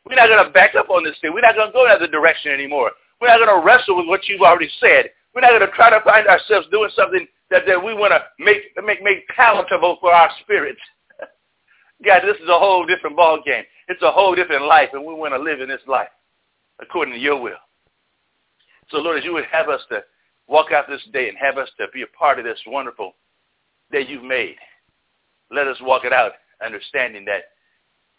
We're 0.06 0.16
not 0.16 0.27
going 0.27 0.44
to 0.44 0.51
back 0.51 0.75
up 0.75 0.89
on 0.89 1.04
this 1.04 1.16
thing. 1.22 1.34
We're 1.34 1.42
not 1.42 1.56
going 1.56 1.68
to 1.68 1.74
go 1.74 1.86
in 1.86 1.92
other 1.92 2.08
direction 2.08 2.51
anymore. 2.51 2.92
We're 3.22 3.27
not 3.27 3.38
going 3.38 3.54
to 3.54 3.66
wrestle 3.66 3.98
with 3.98 4.08
what 4.08 4.27
you've 4.27 4.42
already 4.42 4.70
said. 4.80 5.12
We're 5.36 5.42
not 5.42 5.51
going 5.51 5.68
to 5.68 5.75
try 5.75 5.89
to 5.89 6.01
find 6.04 6.27
ourselves 6.27 6.68
doing 6.72 6.89
something 6.96 7.27
that, 7.51 7.63
that 7.68 7.84
we 7.84 7.94
want 7.94 8.12
to 8.12 8.24
make, 8.44 8.74
make, 8.84 9.04
make 9.04 9.27
palatable 9.30 9.98
for 10.01 10.13
our 10.13 10.30
spirits. 10.42 10.82
God, 12.06 12.22
this 12.25 12.38
is 12.38 12.50
a 12.50 12.58
whole 12.58 12.86
different 12.86 13.16
ball 13.16 13.39
game. 13.46 13.63
It's 13.88 14.01
a 14.01 14.12
whole 14.12 14.36
different 14.36 14.65
life, 14.65 14.89
and 14.94 15.06
we 15.06 15.13
want 15.13 15.34
to 15.34 15.39
live 15.39 15.62
in 15.62 15.70
this 15.70 15.82
life 15.88 16.10
according 16.82 17.13
to 17.13 17.20
your 17.20 17.41
will. 17.41 17.58
So, 18.89 18.98
Lord, 18.98 19.17
as 19.17 19.25
you 19.25 19.34
would 19.34 19.46
have 19.51 19.70
us 19.70 19.82
to 19.89 20.03
walk 20.48 20.72
out 20.72 20.88
this 20.88 21.01
day 21.12 21.29
and 21.29 21.38
have 21.38 21.58
us 21.58 21.70
to 21.79 21.88
be 21.94 22.03
a 22.03 22.17
part 22.17 22.39
of 22.39 22.46
this 22.46 22.60
wonderful 22.67 23.13
day 23.91 24.06
you've 24.08 24.24
made, 24.24 24.56
let 25.51 25.67
us 25.67 25.77
walk 25.82 26.06
it 26.06 26.13
out 26.13 26.34
understanding 26.65 27.25
that 27.25 27.44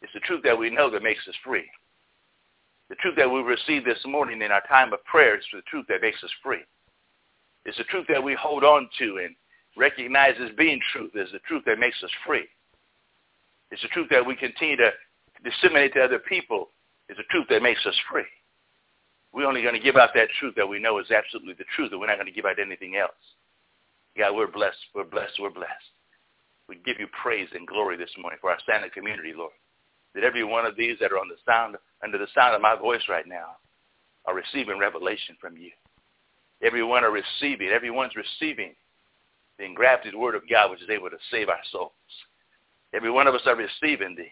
it's 0.03 0.13
the 0.13 0.21
truth 0.21 0.43
that 0.45 0.59
we 0.59 0.71
know 0.71 0.91
that 0.91 1.03
makes 1.03 1.27
us 1.29 1.35
free. 1.45 1.69
The 2.89 2.97
truth 2.97 3.17
that 3.17 3.31
we 3.31 3.41
received 3.41 3.87
this 3.87 4.03
morning 4.07 4.41
in 4.41 4.51
our 4.51 4.63
time 4.67 4.93
of 4.93 5.05
prayer 5.05 5.37
is 5.37 5.45
the 5.53 5.61
truth 5.63 5.87
that 5.89 6.01
makes 6.01 6.23
us 6.23 6.31
free. 6.43 6.65
It's 7.65 7.77
the 7.77 7.85
truth 7.85 8.07
that 8.09 8.23
we 8.23 8.35
hold 8.35 8.65
on 8.65 8.89
to 8.99 9.19
and 9.25 9.35
recognize 9.77 10.35
as 10.43 10.51
being 10.57 10.81
truth 10.93 11.11
is 11.15 11.31
the 11.33 11.39
truth 11.41 11.65
that 11.67 11.79
makes 11.79 12.03
us 12.03 12.11
free. 12.27 12.47
It's 13.71 13.83
the 13.83 13.89
truth 13.89 14.09
that 14.11 14.25
we 14.25 14.37
continue 14.37 14.77
to 14.77 14.91
disseminate 15.45 15.95
to 15.95 16.02
other 16.02 16.18
people 16.18 16.71
is 17.09 17.16
the 17.16 17.25
truth 17.30 17.47
that 17.50 17.62
makes 17.62 17.85
us 17.87 17.95
free. 18.11 18.26
We're 19.33 19.47
only 19.47 19.62
going 19.62 19.75
to 19.75 19.80
give 19.80 19.97
out 19.97 20.11
that 20.14 20.28
truth 20.40 20.54
that 20.57 20.68
we 20.68 20.78
know 20.78 20.99
is 20.99 21.11
absolutely 21.11 21.54
the 21.54 21.68
truth, 21.76 21.92
and 21.92 22.00
we're 22.00 22.07
not 22.07 22.16
going 22.16 22.26
to 22.26 22.33
give 22.33 22.47
out 22.47 22.59
anything 22.59 22.97
else. 22.97 23.12
God, 24.16 24.35
we're 24.35 24.50
blessed. 24.50 24.78
We're 24.95 25.04
blessed. 25.04 25.38
We're 25.38 25.50
blessed. 25.50 25.92
We 26.68 26.76
give 26.85 26.99
you 26.99 27.07
praise 27.23 27.49
and 27.54 27.66
glory 27.66 27.97
this 27.97 28.11
morning 28.18 28.38
for 28.40 28.50
our 28.50 28.59
standing 28.62 28.90
community, 28.92 29.33
Lord. 29.37 29.52
That 30.14 30.25
every 30.25 30.45
one 30.45 30.66
of 30.66 30.76
these 30.76 30.99
that 31.00 31.12
are 31.12 31.18
on 31.18 31.28
the 31.28 31.37
sound, 31.47 31.76
under 32.02 32.18
the 32.18 32.26
sound 32.35 32.54
of 32.54 32.62
my 32.62 32.75
voice 32.75 33.02
right 33.09 33.26
now 33.26 33.57
are 34.26 34.35
receiving 34.35 34.78
revelation 34.78 35.37
from 35.40 35.57
you. 35.57 35.71
Everyone 36.62 37.04
are 37.04 37.12
receiving, 37.12 37.68
everyone's 37.68 38.16
receiving 38.16 38.75
the 39.59 39.64
engrafted 39.64 40.14
word 40.14 40.35
of 40.35 40.49
God 40.49 40.71
which 40.71 40.83
is 40.83 40.90
able 40.90 41.11
to 41.11 41.16
save 41.30 41.49
our 41.49 41.61
souls. 41.71 41.92
Every 42.95 43.11
one 43.11 43.26
of 43.26 43.35
us 43.35 43.42
are 43.47 43.57
receiving 43.57 44.16
the 44.16 44.26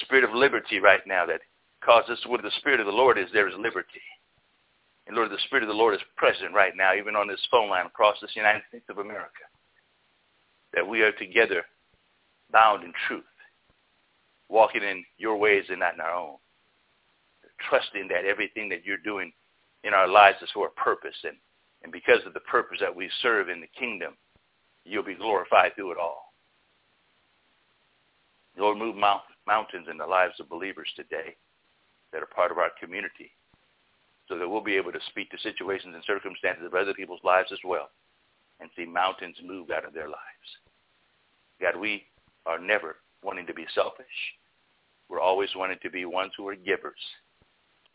spirit 0.00 0.24
of 0.24 0.34
liberty 0.34 0.78
right 0.78 1.00
now 1.06 1.26
that 1.26 1.40
causes 1.84 2.18
where 2.26 2.42
the 2.42 2.50
spirit 2.58 2.80
of 2.80 2.86
the 2.86 2.92
Lord 2.92 3.18
is, 3.18 3.28
there 3.32 3.48
is 3.48 3.54
liberty. 3.58 4.02
And 5.06 5.16
Lord, 5.16 5.30
the 5.30 5.38
spirit 5.46 5.64
of 5.64 5.68
the 5.68 5.74
Lord 5.74 5.94
is 5.94 6.00
present 6.16 6.54
right 6.54 6.72
now, 6.76 6.94
even 6.94 7.16
on 7.16 7.26
this 7.26 7.44
phone 7.50 7.68
line 7.68 7.86
across 7.86 8.16
this 8.20 8.36
United 8.36 8.62
States 8.68 8.84
of 8.88 8.98
America. 8.98 9.42
That 10.74 10.86
we 10.86 11.02
are 11.02 11.12
together 11.12 11.64
bound 12.52 12.84
in 12.84 12.92
truth, 13.08 13.24
walking 14.48 14.82
in 14.82 15.04
your 15.18 15.36
ways 15.36 15.64
and 15.68 15.80
not 15.80 15.94
in 15.94 16.00
our 16.00 16.14
own. 16.14 16.36
Trusting 17.68 18.08
that 18.08 18.24
everything 18.24 18.68
that 18.68 18.84
you're 18.84 18.98
doing 18.98 19.32
in 19.84 19.94
our 19.94 20.08
lives 20.08 20.38
is 20.42 20.50
for 20.54 20.68
a 20.68 20.80
purpose. 20.80 21.16
And, 21.24 21.36
and 21.82 21.92
because 21.92 22.20
of 22.26 22.34
the 22.34 22.40
purpose 22.40 22.78
that 22.80 22.94
we 22.94 23.10
serve 23.22 23.48
in 23.48 23.60
the 23.60 23.66
kingdom, 23.78 24.14
you'll 24.84 25.02
be 25.02 25.14
glorified 25.14 25.74
through 25.74 25.92
it 25.92 25.98
all. 25.98 26.32
Lord, 28.56 28.78
move 28.78 28.96
mount, 28.96 29.22
mountains 29.50 29.88
in 29.90 29.98
the 29.98 30.06
lives 30.06 30.38
of 30.38 30.48
believers 30.48 30.88
today 30.94 31.34
that 32.12 32.22
are 32.22 32.36
part 32.36 32.52
of 32.52 32.58
our 32.58 32.70
community 32.80 33.30
so 34.28 34.38
that 34.38 34.48
we'll 34.48 34.62
be 34.62 34.76
able 34.76 34.92
to 34.92 35.08
speak 35.10 35.28
to 35.30 35.38
situations 35.38 35.92
and 35.92 36.04
circumstances 36.06 36.64
of 36.64 36.74
other 36.74 36.94
people's 36.94 37.24
lives 37.24 37.50
as 37.52 37.58
well 37.64 37.90
and 38.60 38.70
see 38.76 38.84
mountains 38.84 39.36
move 39.44 39.70
out 39.70 39.84
of 39.84 39.92
their 39.92 40.06
lives. 40.06 40.48
God, 41.60 41.76
we 41.80 42.04
are 42.46 42.60
never 42.60 42.96
wanting 43.24 43.46
to 43.46 43.54
be 43.54 43.66
selfish. 43.74 44.06
We're 45.08 45.20
always 45.20 45.50
wanting 45.56 45.78
to 45.82 45.90
be 45.90 46.04
ones 46.04 46.32
who 46.36 46.46
are 46.46 46.54
givers. 46.54 47.00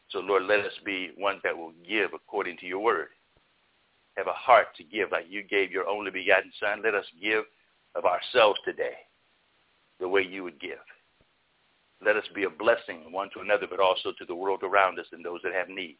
So, 0.10 0.20
Lord, 0.20 0.44
let 0.44 0.60
us 0.60 0.74
be 0.86 1.12
ones 1.18 1.40
that 1.46 1.58
will 1.58 1.74
give 1.88 2.12
according 2.14 2.58
to 2.58 2.66
your 2.66 2.80
word. 2.80 3.08
Have 4.18 4.28
a 4.28 4.34
heart 4.34 4.68
to 4.78 4.84
give 4.84 5.12
like 5.12 5.26
you 5.30 5.42
gave 5.44 5.72
your 5.72 5.88
only 5.88 6.12
begotten 6.12 6.52
Son. 6.60 6.82
Let 6.84 6.96
us 6.96 7.06
give 7.22 7.44
of 7.96 8.04
ourselves 8.04 8.60
today 8.66 8.96
the 10.00 10.08
way 10.08 10.22
you 10.22 10.44
would 10.44 10.60
give. 10.60 10.84
Let 12.04 12.18
us 12.18 12.26
be 12.34 12.44
a 12.44 12.50
blessing 12.50 13.12
one 13.12 13.30
to 13.34 13.42
another, 13.42 13.68
but 13.70 13.80
also 13.80 14.12
to 14.18 14.26
the 14.26 14.36
world 14.36 14.64
around 14.64 15.00
us 15.00 15.08
and 15.12 15.24
those 15.24 15.42
that 15.44 15.54
have 15.54 15.70
need. 15.70 15.98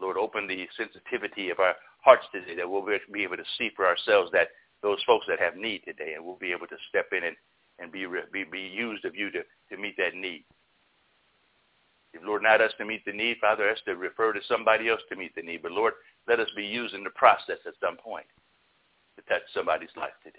Lord, 0.00 0.16
open 0.16 0.46
the 0.46 0.66
sensitivity 0.76 1.50
of 1.50 1.58
our 1.58 1.74
hearts 2.02 2.24
today 2.32 2.54
that 2.56 2.68
we'll 2.68 2.84
be 3.12 3.22
able 3.22 3.36
to 3.36 3.44
see 3.58 3.70
for 3.74 3.86
ourselves 3.86 4.30
that 4.32 4.48
those 4.82 5.02
folks 5.06 5.26
that 5.28 5.40
have 5.40 5.56
need 5.56 5.82
today, 5.84 6.14
and 6.14 6.24
we'll 6.24 6.36
be 6.36 6.52
able 6.52 6.66
to 6.66 6.76
step 6.88 7.06
in 7.12 7.24
and, 7.24 7.36
and 7.78 7.90
be, 7.92 8.06
be, 8.32 8.44
be 8.44 8.60
used 8.60 9.04
of 9.04 9.14
you 9.14 9.30
to, 9.30 9.40
to 9.70 9.76
meet 9.76 9.96
that 9.96 10.14
need. 10.14 10.44
If, 12.12 12.22
Lord, 12.24 12.42
not 12.42 12.60
us 12.60 12.72
to 12.78 12.84
meet 12.84 13.04
the 13.04 13.12
need, 13.12 13.38
Father, 13.40 13.68
us 13.68 13.78
to 13.86 13.96
refer 13.96 14.32
to 14.32 14.40
somebody 14.48 14.88
else 14.88 15.00
to 15.10 15.16
meet 15.16 15.34
the 15.34 15.42
need. 15.42 15.62
But, 15.62 15.72
Lord, 15.72 15.94
let 16.28 16.40
us 16.40 16.48
be 16.56 16.64
used 16.64 16.94
in 16.94 17.04
the 17.04 17.10
process 17.10 17.58
at 17.66 17.74
some 17.80 17.96
point 17.96 18.26
to 19.16 19.24
touch 19.24 19.42
somebody's 19.52 19.94
life 19.96 20.16
today. 20.22 20.38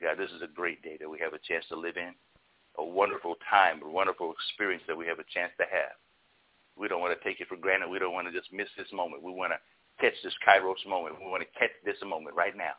God, 0.00 0.16
this 0.16 0.30
is 0.30 0.42
a 0.42 0.54
great 0.54 0.82
day 0.82 0.96
that 1.00 1.10
we 1.10 1.18
have 1.18 1.34
a 1.34 1.38
chance 1.46 1.64
to 1.68 1.76
live 1.76 1.96
in, 1.96 2.14
a 2.78 2.84
wonderful 2.84 3.34
time, 3.50 3.82
a 3.82 3.90
wonderful 3.90 4.32
experience 4.32 4.82
that 4.86 4.96
we 4.96 5.06
have 5.06 5.18
a 5.18 5.26
chance 5.34 5.52
to 5.58 5.66
have. 5.66 5.98
We 6.78 6.86
don't 6.86 7.00
want 7.00 7.18
to 7.18 7.24
take 7.26 7.40
it 7.40 7.48
for 7.48 7.56
granted. 7.56 7.90
We 7.90 7.98
don't 7.98 8.14
want 8.14 8.28
to 8.30 8.32
just 8.32 8.52
miss 8.52 8.68
this 8.78 8.92
moment. 8.92 9.22
We 9.22 9.32
want 9.32 9.52
to 9.52 9.58
catch 10.00 10.14
this 10.22 10.34
kairos 10.46 10.86
moment. 10.88 11.18
We 11.18 11.26
want 11.26 11.42
to 11.42 11.58
catch 11.58 11.74
this 11.84 11.98
moment 12.06 12.36
right 12.36 12.56
now, 12.56 12.78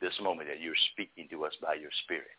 this 0.00 0.12
moment 0.20 0.48
that 0.48 0.60
you're 0.60 0.78
speaking 0.92 1.26
to 1.30 1.44
us 1.44 1.54
by 1.62 1.74
your 1.74 1.90
spirit. 2.04 2.36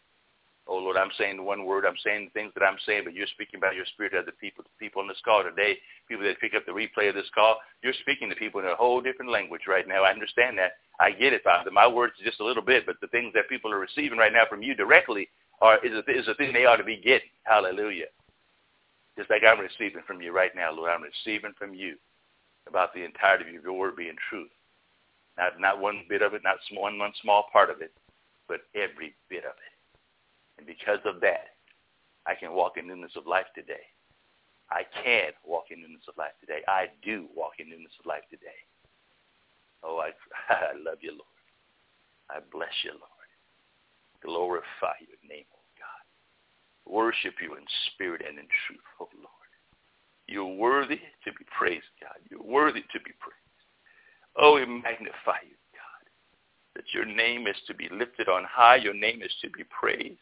Oh, 0.67 0.77
Lord, 0.77 0.97
I'm 0.97 1.11
saying 1.17 1.43
one 1.43 1.65
word. 1.65 1.85
I'm 1.85 1.97
saying 2.03 2.25
the 2.25 2.39
things 2.39 2.51
that 2.55 2.65
I'm 2.65 2.77
saying, 2.85 3.03
but 3.05 3.13
you're 3.13 3.27
speaking 3.27 3.59
by 3.59 3.73
your 3.73 3.85
spirit 3.85 4.13
to 4.13 4.19
other 4.19 4.33
people, 4.41 4.63
people 4.79 5.01
on 5.01 5.07
this 5.07 5.21
call 5.23 5.43
today, 5.43 5.77
people 6.09 6.25
that 6.25 6.39
pick 6.39 6.55
up 6.55 6.65
the 6.65 6.71
replay 6.71 7.07
of 7.09 7.13
this 7.13 7.29
call. 7.35 7.57
You're 7.83 7.93
speaking 8.01 8.29
to 8.29 8.35
people 8.35 8.61
in 8.61 8.67
a 8.67 8.75
whole 8.75 8.99
different 8.99 9.31
language 9.31 9.61
right 9.67 9.87
now. 9.87 10.03
I 10.03 10.11
understand 10.11 10.57
that. 10.57 10.73
I 10.99 11.11
get 11.11 11.33
it, 11.33 11.43
Father. 11.43 11.69
My 11.69 11.87
words 11.87 12.13
is 12.17 12.25
just 12.25 12.39
a 12.39 12.45
little 12.45 12.63
bit, 12.63 12.85
but 12.87 12.95
the 12.99 13.07
things 13.07 13.31
that 13.35 13.49
people 13.49 13.71
are 13.71 13.79
receiving 13.79 14.17
right 14.17 14.33
now 14.33 14.45
from 14.49 14.63
you 14.63 14.73
directly 14.73 15.29
are 15.65 15.85
is 15.85 15.93
a, 15.93 16.11
is 16.11 16.27
a 16.27 16.35
thing 16.35 16.53
they 16.53 16.65
ought 16.65 16.77
to 16.77 16.83
be 16.83 16.97
getting. 16.97 17.29
Hallelujah. 17.43 18.05
Just 19.17 19.29
like 19.29 19.41
I'm 19.47 19.59
receiving 19.59 20.03
from 20.05 20.21
you 20.21 20.31
right 20.31 20.51
now, 20.55 20.71
Lord. 20.73 20.91
I'm 20.91 21.03
receiving 21.03 21.53
from 21.57 21.73
you 21.73 21.95
about 22.67 22.93
the 22.93 23.03
entirety 23.03 23.55
of 23.55 23.63
your 23.63 23.73
word 23.73 23.95
being 23.95 24.15
truth. 24.29 24.51
Not, 25.37 25.59
not 25.59 25.79
one 25.79 26.03
bit 26.09 26.21
of 26.21 26.33
it, 26.33 26.41
not 26.43 26.57
one, 26.73 26.97
one 26.97 27.11
small 27.21 27.45
part 27.51 27.69
of 27.69 27.81
it, 27.81 27.91
but 28.47 28.61
every 28.75 29.15
bit 29.29 29.43
of 29.43 29.51
it. 29.51 29.73
And 30.57 30.67
because 30.67 30.99
of 31.05 31.19
that, 31.21 31.55
I 32.25 32.35
can 32.35 32.53
walk 32.53 32.77
in 32.77 32.87
newness 32.87 33.11
of 33.15 33.27
life 33.27 33.47
today. 33.53 33.83
I 34.71 34.83
can 35.03 35.31
walk 35.45 35.65
in 35.71 35.81
newness 35.81 36.07
of 36.07 36.17
life 36.17 36.33
today. 36.39 36.61
I 36.67 36.87
do 37.03 37.27
walk 37.35 37.53
in 37.59 37.69
newness 37.69 37.91
of 37.99 38.05
life 38.05 38.23
today. 38.29 38.59
Oh, 39.83 39.99
I, 39.99 40.09
I 40.53 40.73
love 40.83 40.97
you, 41.01 41.11
Lord. 41.11 41.35
I 42.29 42.39
bless 42.51 42.73
you, 42.83 42.91
Lord. 42.91 43.29
Glorify 44.23 44.97
your 45.05 45.21
name. 45.29 45.44
Worship 47.05 47.35
you 47.39 47.53
in 47.53 47.61
spirit 47.93 48.23
and 48.27 48.39
in 48.39 48.45
truth, 48.65 48.81
oh 48.99 49.07
Lord. 49.13 49.51
You're 50.25 50.57
worthy 50.57 50.97
to 51.23 51.31
be 51.37 51.45
praised, 51.55 51.85
God. 52.01 52.17
You're 52.31 52.41
worthy 52.41 52.81
to 52.81 52.99
be 53.05 53.11
praised. 53.21 53.61
Oh, 54.35 54.55
we 54.55 54.65
magnify 54.65 55.45
you, 55.45 55.53
God, 55.77 56.05
that 56.73 56.89
your 56.95 57.05
name 57.05 57.45
is 57.45 57.57
to 57.67 57.75
be 57.75 57.87
lifted 57.91 58.27
on 58.27 58.43
high. 58.49 58.77
Your 58.77 58.95
name 58.95 59.21
is 59.21 59.29
to 59.43 59.51
be 59.51 59.63
praised. 59.69 60.17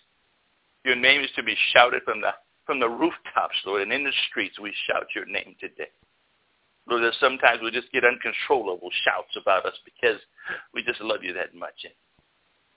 Your 0.84 0.98
name 0.98 1.22
is 1.22 1.30
to 1.38 1.44
be 1.44 1.56
shouted 1.72 2.04
from 2.04 2.20
the 2.20 2.32
from 2.66 2.82
the 2.82 2.90
rooftops, 2.90 3.56
Lord, 3.66 3.84
and 3.84 3.94
in 3.94 4.04
the 4.04 4.12
streets 4.30 4.60
we 4.60 4.74
shout 4.86 5.08
your 5.16 5.26
name 5.26 5.56
today. 5.62 5.92
Lord, 6.90 7.04
that 7.04 7.14
sometimes 7.18 7.62
we 7.64 7.72
just 7.72 7.94
get 7.94 8.04
uncontrollable 8.04 8.90
shouts 9.06 9.32
about 9.42 9.66
us 9.66 9.80
because 9.86 10.20
we 10.74 10.84
just 10.84 11.00
love 11.00 11.24
you 11.24 11.32
that 11.32 11.56
much 11.56 11.80
and 11.86 11.94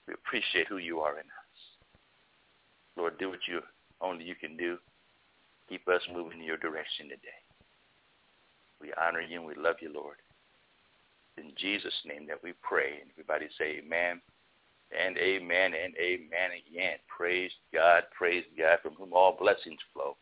we 0.07 0.13
appreciate 0.13 0.67
who 0.67 0.77
you 0.77 1.01
are 1.01 1.15
in 1.15 1.27
us. 1.27 1.59
Lord, 2.95 3.19
do 3.19 3.29
what 3.29 3.39
you 3.49 3.59
only 4.01 4.23
you 4.25 4.35
can 4.35 4.57
do. 4.57 4.77
Keep 5.69 5.87
us 5.87 6.01
mm-hmm. 6.07 6.17
moving 6.17 6.39
in 6.39 6.45
your 6.45 6.57
direction 6.57 7.09
today. 7.09 7.41
We 8.79 8.93
honor 8.93 9.21
you 9.21 9.39
and 9.39 9.47
we 9.47 9.55
love 9.55 9.77
you, 9.81 9.91
Lord. 9.93 10.17
In 11.37 11.51
Jesus' 11.57 11.93
name 12.05 12.27
that 12.27 12.41
we 12.43 12.53
pray. 12.61 12.99
And 13.01 13.11
everybody 13.11 13.47
say 13.57 13.81
amen 13.83 14.21
and 14.97 15.17
amen 15.17 15.73
and 15.73 15.93
amen 15.97 16.49
again. 16.65 16.97
Praise 17.07 17.51
God, 17.73 18.03
praise 18.15 18.45
God, 18.57 18.79
from 18.81 18.93
whom 18.93 19.13
all 19.13 19.35
blessings 19.39 19.79
flow. 19.93 20.15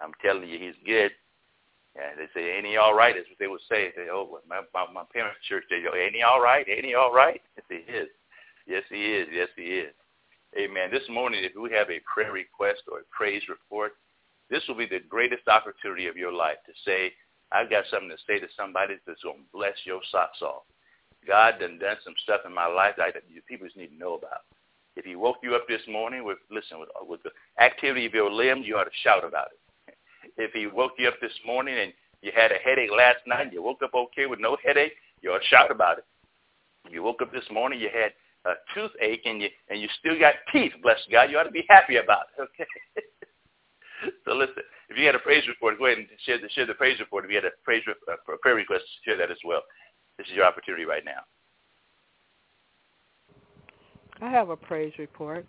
I'm 0.00 0.12
telling 0.22 0.48
you, 0.48 0.58
he's 0.58 0.74
good. 0.86 1.12
And 1.96 2.18
they 2.18 2.28
say, 2.34 2.56
ain't 2.56 2.66
he 2.66 2.76
all 2.76 2.94
right? 2.94 3.14
That's 3.16 3.28
what 3.28 3.38
they 3.38 3.48
would 3.48 3.60
say. 3.68 3.92
They, 3.96 4.08
oh, 4.10 4.40
my, 4.48 4.60
my, 4.72 4.86
my 4.92 5.02
parents' 5.12 5.40
church, 5.48 5.64
they 5.68 5.82
go, 5.82 5.94
ain't 5.94 6.14
he 6.14 6.22
all 6.22 6.40
right? 6.40 6.66
Ain't 6.68 6.84
he 6.84 6.94
all 6.94 7.12
right? 7.12 7.40
Yes, 7.68 7.82
he 7.86 7.92
is. 7.92 8.08
Yes, 8.66 8.82
he 8.90 9.14
is. 9.14 9.28
Yes, 9.32 9.48
he 9.56 9.62
is. 9.62 9.92
Amen. 10.58 10.90
This 10.90 11.08
morning, 11.08 11.44
if 11.44 11.52
we 11.54 11.70
have 11.70 11.90
a 11.90 12.02
prayer 12.12 12.32
request 12.32 12.82
or 12.90 12.98
a 13.00 13.10
praise 13.14 13.42
report, 13.48 13.92
this 14.50 14.62
will 14.66 14.74
be 14.74 14.86
the 14.86 14.98
greatest 15.08 15.46
opportunity 15.46 16.08
of 16.08 16.16
your 16.16 16.32
life 16.32 16.58
to 16.66 16.72
say, 16.84 17.12
I've 17.52 17.70
got 17.70 17.84
something 17.88 18.10
to 18.10 18.16
say 18.26 18.40
to 18.40 18.48
somebody 18.56 18.94
that's 19.06 19.22
going 19.22 19.38
to 19.38 19.52
bless 19.52 19.78
your 19.84 20.00
socks 20.10 20.42
off. 20.42 20.62
God 21.26 21.60
done 21.60 21.78
done 21.78 21.96
some 22.02 22.14
stuff 22.22 22.40
in 22.46 22.52
my 22.52 22.66
life 22.66 22.94
that 22.98 23.14
people 23.46 23.66
just 23.66 23.76
need 23.76 23.94
to 23.94 23.96
know 23.96 24.14
about. 24.14 24.42
If 24.96 25.04
he 25.04 25.14
woke 25.14 25.36
you 25.42 25.54
up 25.54 25.68
this 25.68 25.82
morning 25.88 26.24
with, 26.24 26.38
listen, 26.50 26.80
with, 26.80 26.88
with 27.06 27.22
the 27.22 27.30
activity 27.62 28.06
of 28.06 28.14
your 28.14 28.30
limbs, 28.30 28.66
you 28.66 28.76
ought 28.76 28.84
to 28.84 29.02
shout 29.04 29.24
about 29.24 29.48
it. 29.52 29.94
If 30.36 30.52
he 30.52 30.66
woke 30.66 30.92
you 30.98 31.08
up 31.08 31.20
this 31.20 31.38
morning 31.46 31.78
and 31.78 31.92
you 32.22 32.32
had 32.34 32.50
a 32.50 32.58
headache 32.64 32.90
last 32.90 33.18
night 33.26 33.42
and 33.42 33.52
you 33.52 33.62
woke 33.62 33.82
up 33.82 33.94
okay 33.94 34.26
with 34.26 34.40
no 34.40 34.56
headache, 34.64 34.92
you 35.22 35.30
ought 35.30 35.38
to 35.38 35.46
shout 35.46 35.70
about 35.70 35.98
it. 35.98 36.04
You 36.90 37.02
woke 37.02 37.22
up 37.22 37.32
this 37.32 37.48
morning, 37.50 37.80
you 37.80 37.88
had 37.92 38.12
a 38.46 38.52
toothache 38.74 39.22
and 39.26 39.42
you 39.42 39.48
and 39.68 39.80
you 39.80 39.88
still 39.98 40.18
got 40.18 40.34
teeth, 40.52 40.72
bless 40.82 40.98
God, 41.10 41.30
you 41.30 41.38
ought 41.38 41.44
to 41.44 41.50
be 41.50 41.64
happy 41.68 41.96
about 41.96 42.26
it, 42.38 42.42
okay? 42.54 42.66
so 44.24 44.34
listen, 44.34 44.62
if 44.88 44.98
you 44.98 45.06
had 45.06 45.14
a 45.14 45.20
praise 45.20 45.46
report, 45.46 45.78
go 45.78 45.86
ahead 45.86 45.98
and 45.98 46.06
share 46.24 46.38
the, 46.38 46.48
share 46.50 46.66
the 46.66 46.74
praise 46.74 46.98
report. 46.98 47.24
If 47.24 47.30
you 47.30 47.36
had 47.36 47.44
a 47.44 47.50
praise 47.64 47.82
uh, 47.88 48.14
prayer 48.42 48.54
request, 48.54 48.84
share 49.04 49.16
that 49.18 49.30
as 49.30 49.38
well. 49.44 49.62
This 50.18 50.26
is 50.28 50.34
your 50.34 50.44
opportunity 50.44 50.84
right 50.84 51.04
now. 51.04 51.20
I 54.20 54.30
have 54.30 54.50
a 54.50 54.56
praise 54.56 54.92
report. 54.98 55.46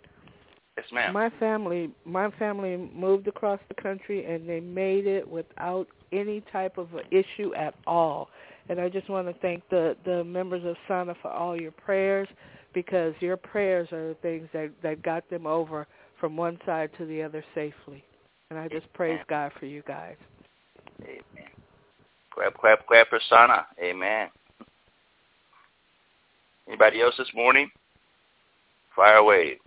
Yes, 0.76 0.86
ma'am. 0.92 1.12
My 1.12 1.30
family, 1.38 1.90
my 2.06 2.30
family 2.32 2.90
moved 2.94 3.28
across 3.28 3.60
the 3.68 3.82
country, 3.82 4.24
and 4.24 4.48
they 4.48 4.60
made 4.60 5.06
it 5.06 5.28
without 5.28 5.86
any 6.12 6.42
type 6.52 6.78
of 6.78 6.88
issue 7.10 7.54
at 7.54 7.74
all. 7.86 8.30
And 8.68 8.80
I 8.80 8.88
just 8.88 9.10
want 9.10 9.26
to 9.26 9.34
thank 9.40 9.68
the 9.68 9.96
the 10.04 10.24
members 10.24 10.64
of 10.64 10.76
SANA 10.88 11.16
for 11.20 11.30
all 11.30 11.60
your 11.60 11.72
prayers, 11.72 12.28
because 12.72 13.14
your 13.20 13.36
prayers 13.36 13.90
are 13.92 14.08
the 14.08 14.14
things 14.16 14.48
that 14.52 14.70
that 14.82 15.02
got 15.02 15.28
them 15.30 15.46
over 15.46 15.86
from 16.20 16.36
one 16.36 16.58
side 16.64 16.90
to 16.98 17.06
the 17.06 17.22
other 17.22 17.44
safely. 17.54 18.04
And 18.50 18.58
I 18.58 18.68
just 18.68 18.92
praise 18.92 19.20
God 19.28 19.50
for 19.58 19.66
you 19.66 19.82
guys. 19.86 20.16
Amen. 21.02 21.50
Clap, 22.34 22.54
clap, 22.54 22.86
clap 22.86 23.08
for 23.08 23.20
SANA. 23.28 23.66
Amen. 23.82 24.28
Anybody 26.68 27.00
else 27.00 27.14
this 27.18 27.30
morning? 27.34 27.70
Fire 28.94 29.16
away. 29.16 29.58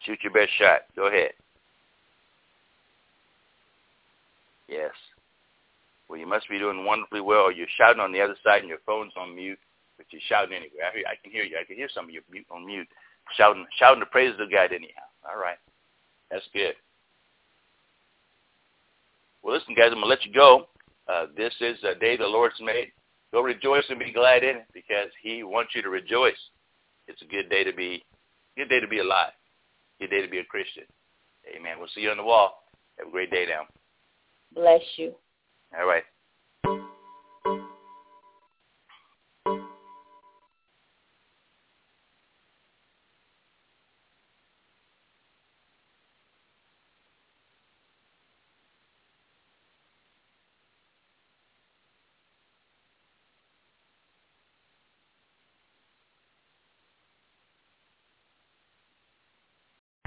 Shoot 0.00 0.18
your 0.22 0.32
best 0.32 0.50
shot. 0.58 0.82
Go 0.94 1.06
ahead. 1.06 1.30
Yes. 4.68 4.92
Well, 6.08 6.18
you 6.18 6.26
must 6.26 6.48
be 6.48 6.58
doing 6.58 6.84
wonderfully 6.84 7.20
well. 7.20 7.50
You're 7.50 7.66
shouting 7.78 8.00
on 8.00 8.12
the 8.12 8.20
other 8.20 8.36
side 8.44 8.60
and 8.60 8.68
your 8.68 8.78
phone's 8.86 9.12
on 9.16 9.34
mute, 9.34 9.58
but 10.02 10.12
you're 10.12 10.22
shouting 10.28 10.54
anyway. 10.54 10.82
I, 10.82 10.96
hear, 10.96 11.04
I 11.06 11.14
can 11.22 11.30
hear 11.30 11.44
you. 11.44 11.56
I 11.60 11.64
can 11.64 11.76
hear 11.76 11.88
some 11.94 12.06
of 12.06 12.10
you 12.10 12.22
mute 12.30 12.46
on 12.50 12.66
mute, 12.66 12.88
shouting, 13.36 13.66
shouting 13.78 14.00
the 14.00 14.06
praises 14.06 14.40
of 14.40 14.50
God 14.50 14.72
anyhow. 14.72 15.06
All 15.28 15.40
right. 15.40 15.58
That's 16.30 16.44
good. 16.52 16.74
Well, 19.42 19.54
listen, 19.54 19.74
guys, 19.74 19.90
I'm 19.92 20.02
going 20.02 20.04
to 20.04 20.08
let 20.08 20.24
you 20.24 20.32
go. 20.32 20.68
Uh, 21.08 21.26
this 21.36 21.54
is 21.60 21.76
a 21.84 21.94
day 21.94 22.16
the 22.16 22.26
Lord's 22.26 22.60
made. 22.60 22.92
Go 23.32 23.40
rejoice 23.40 23.84
and 23.88 23.98
be 23.98 24.12
glad 24.12 24.42
in 24.42 24.56
it 24.56 24.66
because 24.74 25.08
he 25.22 25.42
wants 25.42 25.72
you 25.74 25.82
to 25.82 25.88
rejoice. 25.88 26.38
It's 27.08 27.22
a 27.22 27.26
good 27.26 27.48
day 27.48 27.64
to 27.64 27.72
be 27.72 28.04
good 28.56 28.68
day 28.68 28.80
to 28.80 28.88
be 28.88 28.98
alive. 28.98 29.32
Good 30.00 30.10
day 30.10 30.22
to 30.22 30.28
be 30.28 30.38
a 30.38 30.44
Christian. 30.44 30.84
Amen. 31.56 31.76
We'll 31.78 31.88
see 31.94 32.02
you 32.02 32.10
on 32.10 32.18
the 32.18 32.22
wall. 32.22 32.64
Have 32.98 33.08
a 33.08 33.10
great 33.10 33.30
day 33.30 33.46
now. 33.48 33.62
Bless 34.54 34.82
you. 34.96 35.14
All 35.78 35.86
right. 35.86 36.04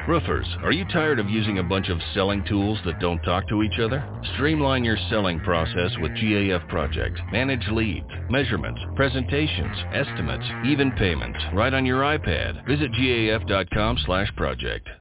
Roofers, 0.07 0.45
are 0.61 0.71
you 0.71 0.85
tired 0.85 1.17
of 1.17 1.31
using 1.31 1.57
a 1.57 1.63
bunch 1.63 1.89
of 1.89 1.97
selling 2.13 2.45
tools 2.45 2.77
that 2.85 2.99
don't 2.99 3.17
talk 3.23 3.47
to 3.49 3.63
each 3.63 3.79
other? 3.79 4.07
Streamline 4.35 4.83
your 4.83 4.97
selling 5.09 5.39
process 5.39 5.89
with 5.99 6.11
GAF 6.11 6.67
Project. 6.69 7.19
Manage 7.31 7.67
leads, 7.71 8.05
measurements, 8.29 8.79
presentations, 8.95 9.75
estimates, 9.93 10.45
even 10.63 10.91
payments, 10.91 11.39
right 11.53 11.73
on 11.73 11.87
your 11.87 12.01
iPad. 12.01 12.67
Visit 12.67 12.91
gaf.com 12.91 13.97
slash 14.05 14.31
project. 14.35 14.87